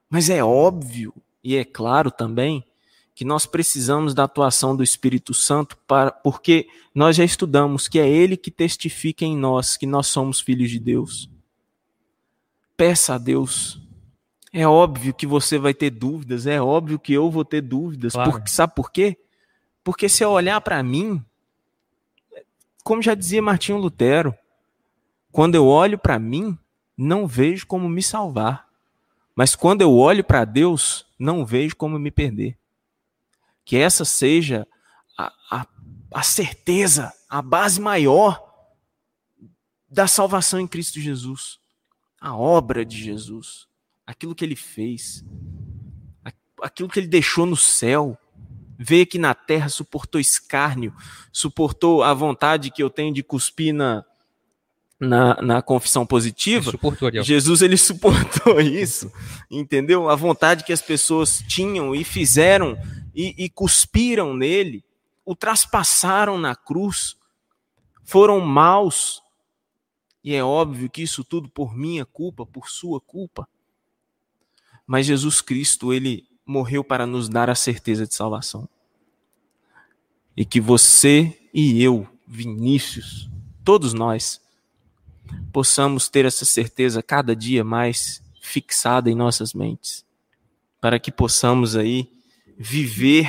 mas 0.10 0.30
é 0.30 0.44
óbvio 0.44 1.14
e 1.44 1.56
é 1.56 1.66
claro 1.66 2.12
também 2.12 2.64
que 3.16 3.26
nós 3.26 3.48
precisamos 3.48 4.14
da 4.14 4.26
atuação 4.26 4.76
do 4.76 4.84
Espírito 4.84 5.34
Santo 5.34 5.76
para 5.88 6.12
porque 6.12 6.68
nós 6.94 7.16
já 7.16 7.24
estudamos 7.24 7.88
que 7.88 8.00
é 8.00 8.08
ele 8.08 8.38
que 8.38 8.52
testifica 8.52 9.26
em 9.26 9.36
nós 9.36 9.76
que 9.76 9.88
nós 9.88 10.06
somos 10.06 10.40
filhos 10.40 10.70
de 10.70 10.80
Deus. 10.80 11.28
Peça 12.76 13.16
a 13.16 13.18
Deus. 13.18 13.82
É 14.54 14.68
óbvio 14.68 15.16
que 15.16 15.26
você 15.26 15.58
vai 15.58 15.74
ter 15.74 15.90
dúvidas, 15.90 16.46
é 16.46 16.62
óbvio 16.62 17.00
que 17.00 17.12
eu 17.12 17.30
vou 17.32 17.44
ter 17.44 17.62
dúvidas. 17.62 18.14
Claro. 18.14 18.32
Porque, 18.32 18.50
sabe 18.50 18.76
por 18.76 18.92
quê? 18.92 19.18
Porque 19.84 20.08
se 20.08 20.24
eu 20.24 20.30
olhar 20.30 20.62
para 20.62 20.84
mim, 20.84 21.24
como 22.84 23.02
já 23.02 23.16
dizia 23.16 23.42
Martinho 23.42 23.80
Lutero, 23.80 24.34
quando 25.32 25.56
eu 25.56 25.66
olho 25.66 25.98
para 25.98 26.20
mim, 26.20 26.58
não 26.98 27.28
vejo 27.28 27.68
como 27.68 27.88
me 27.88 28.02
salvar. 28.02 28.68
Mas 29.36 29.56
quando 29.56 29.82
eu 29.84 29.94
olho 29.94 30.24
para 30.24 30.44
Deus, 30.44 31.06
não 31.20 31.46
vejo 31.46 31.76
como 31.76 32.00
me 32.00 32.10
perder. 32.10 32.58
Que 33.64 33.78
essa 33.78 34.04
seja 34.04 34.68
a, 35.16 35.32
a, 35.52 35.68
a 36.12 36.24
certeza, 36.24 37.14
a 37.30 37.42
base 37.42 37.80
maior 37.80 38.44
da 39.88 40.08
salvação 40.08 40.60
em 40.60 40.68
Cristo 40.68 41.00
Jesus. 41.00 41.60
A 42.20 42.36
obra 42.36 42.84
de 42.84 42.98
Jesus. 42.98 43.68
Aquilo 44.06 44.34
que 44.34 44.44
ele 44.44 44.56
fez. 44.56 45.24
Aquilo 46.62 46.90
que 46.90 47.00
ele 47.00 47.08
deixou 47.08 47.46
no 47.46 47.56
céu. 47.56 48.18
Veio 48.80 49.04
aqui 49.04 49.18
na 49.18 49.34
terra, 49.34 49.70
suportou 49.70 50.22
escárnio, 50.22 50.96
suportou 51.32 52.04
a 52.04 52.14
vontade 52.14 52.70
que 52.70 52.82
eu 52.82 52.92
tenho 52.92 53.12
de 53.12 53.24
cuspir 53.24 53.74
na, 53.74 54.06
na, 55.00 55.42
na 55.42 55.62
confissão 55.62 56.06
positiva, 56.06 56.72
ele 56.72 57.24
Jesus 57.24 57.62
ele 57.62 57.78
suportou 57.78 58.60
isso, 58.62 59.12
entendeu? 59.50 60.10
A 60.10 60.16
vontade 60.16 60.64
que 60.64 60.74
as 60.74 60.82
pessoas 60.82 61.44
tinham 61.48 61.94
e 61.94 62.04
fizeram 62.04 62.78
e, 63.14 63.34
e 63.38 63.50
cuspiram 63.50 64.36
nele, 64.36 64.84
o 65.26 65.36
traspassaram 65.36 66.38
na 66.38 66.56
cruz, 66.56 67.16
foram 68.04 68.40
maus. 68.40 69.22
E 70.24 70.34
é 70.34 70.44
óbvio 70.44 70.90
que 70.90 71.02
isso 71.02 71.24
tudo 71.24 71.50
por 71.50 71.76
minha 71.76 72.06
culpa, 72.06 72.46
por 72.46 72.70
sua 72.70 73.00
culpa. 73.00 73.48
Mas 74.86 75.06
Jesus 75.06 75.42
Cristo, 75.42 75.94
ele 75.94 76.26
morreu 76.46 76.84
para 76.84 77.06
nos 77.06 77.28
dar 77.28 77.50
a 77.50 77.56
certeza 77.56 78.08
de 78.08 78.16
salvação. 78.16 78.68
E 80.36 80.46
que 80.46 80.62
você 80.62 81.38
e 81.54 81.82
eu, 81.82 82.08
Vinícius, 82.26 83.30
todos 83.64 83.94
nós, 83.94 84.40
possamos 85.52 86.10
ter 86.10 86.26
essa 86.26 86.46
certeza 86.46 87.02
cada 87.02 87.36
dia 87.36 87.64
mais 87.64 88.22
fixada 88.42 89.10
em 89.10 89.16
nossas 89.16 89.54
mentes, 89.54 90.06
para 90.80 91.00
que 91.00 91.12
possamos 91.12 91.76
aí 91.76 92.10
viver 92.58 93.28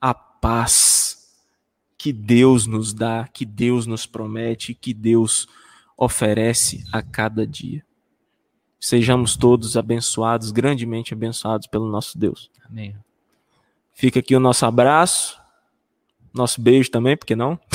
a 0.00 0.12
paz 0.12 1.28
que 1.96 2.12
Deus 2.12 2.66
nos 2.66 2.94
dá, 2.94 3.28
que 3.28 3.44
Deus 3.44 3.86
nos 3.86 4.06
promete, 4.06 4.74
que 4.74 4.94
Deus 4.94 5.46
oferece 5.96 6.84
a 6.90 7.02
cada 7.02 7.46
dia. 7.46 7.84
Sejamos 8.80 9.36
todos 9.36 9.76
abençoados, 9.76 10.50
grandemente 10.50 11.12
abençoados 11.12 11.66
pelo 11.66 11.90
nosso 11.90 12.18
Deus. 12.18 12.50
Amém. 12.64 12.96
Fica 13.92 14.20
aqui 14.20 14.34
o 14.34 14.40
nosso 14.40 14.64
abraço, 14.64 15.38
nosso 16.32 16.60
beijo 16.60 16.90
também, 16.90 17.16
porque 17.16 17.36
não? 17.36 17.60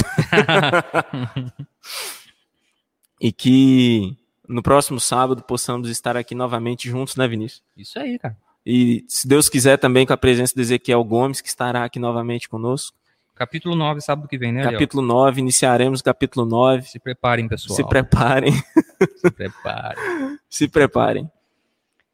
e 3.19 3.32
que 3.32 4.17
no 4.47 4.62
próximo 4.62 4.99
sábado 4.99 5.43
possamos 5.43 5.89
estar 5.89 6.15
aqui 6.17 6.36
novamente 6.36 6.89
juntos, 6.89 7.15
né, 7.15 7.28
Vinícius? 7.28 7.63
Isso 7.75 7.97
aí, 7.99 8.19
cara. 8.19 8.38
E 8.65 9.06
se 9.08 9.28
Deus 9.28 9.47
quiser 9.47 9.78
também 9.78 10.06
com 10.06 10.13
a 10.13 10.17
presença 10.17 10.54
de 10.56 10.62
Ezequiel 10.62 11.04
Gomes, 11.04 11.39
que 11.39 11.47
estará 11.47 11.84
aqui 11.84 11.99
novamente 11.99 12.49
conosco. 12.49 12.97
Capítulo 13.36 13.75
9, 13.75 14.01
sábado 14.01 14.28
que 14.28 14.38
vem, 14.38 14.54
né? 14.54 14.63
Capítulo 14.63 15.06
9, 15.06 15.41
iniciaremos 15.41 15.99
o 15.99 16.04
capítulo 16.04 16.45
9. 16.45 16.88
Se 16.88 16.99
preparem, 16.99 17.47
pessoal. 17.47 17.75
Se 17.75 17.84
preparem. 17.84 18.54
Se 19.21 19.32
preparem. 19.32 20.39
Se 20.49 20.67
preparem. 20.67 21.32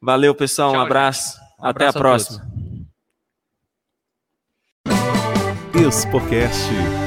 Valeu, 0.00 0.34
pessoal. 0.34 0.72
Tchau, 0.72 0.80
um 0.80 0.84
abraço. 0.84 1.38
Um 1.38 1.64
Até 1.64 1.86
abraço 1.86 1.98
a 1.98 2.00
próxima. 2.00 2.46
A 5.74 5.78
Expocast 5.88 7.01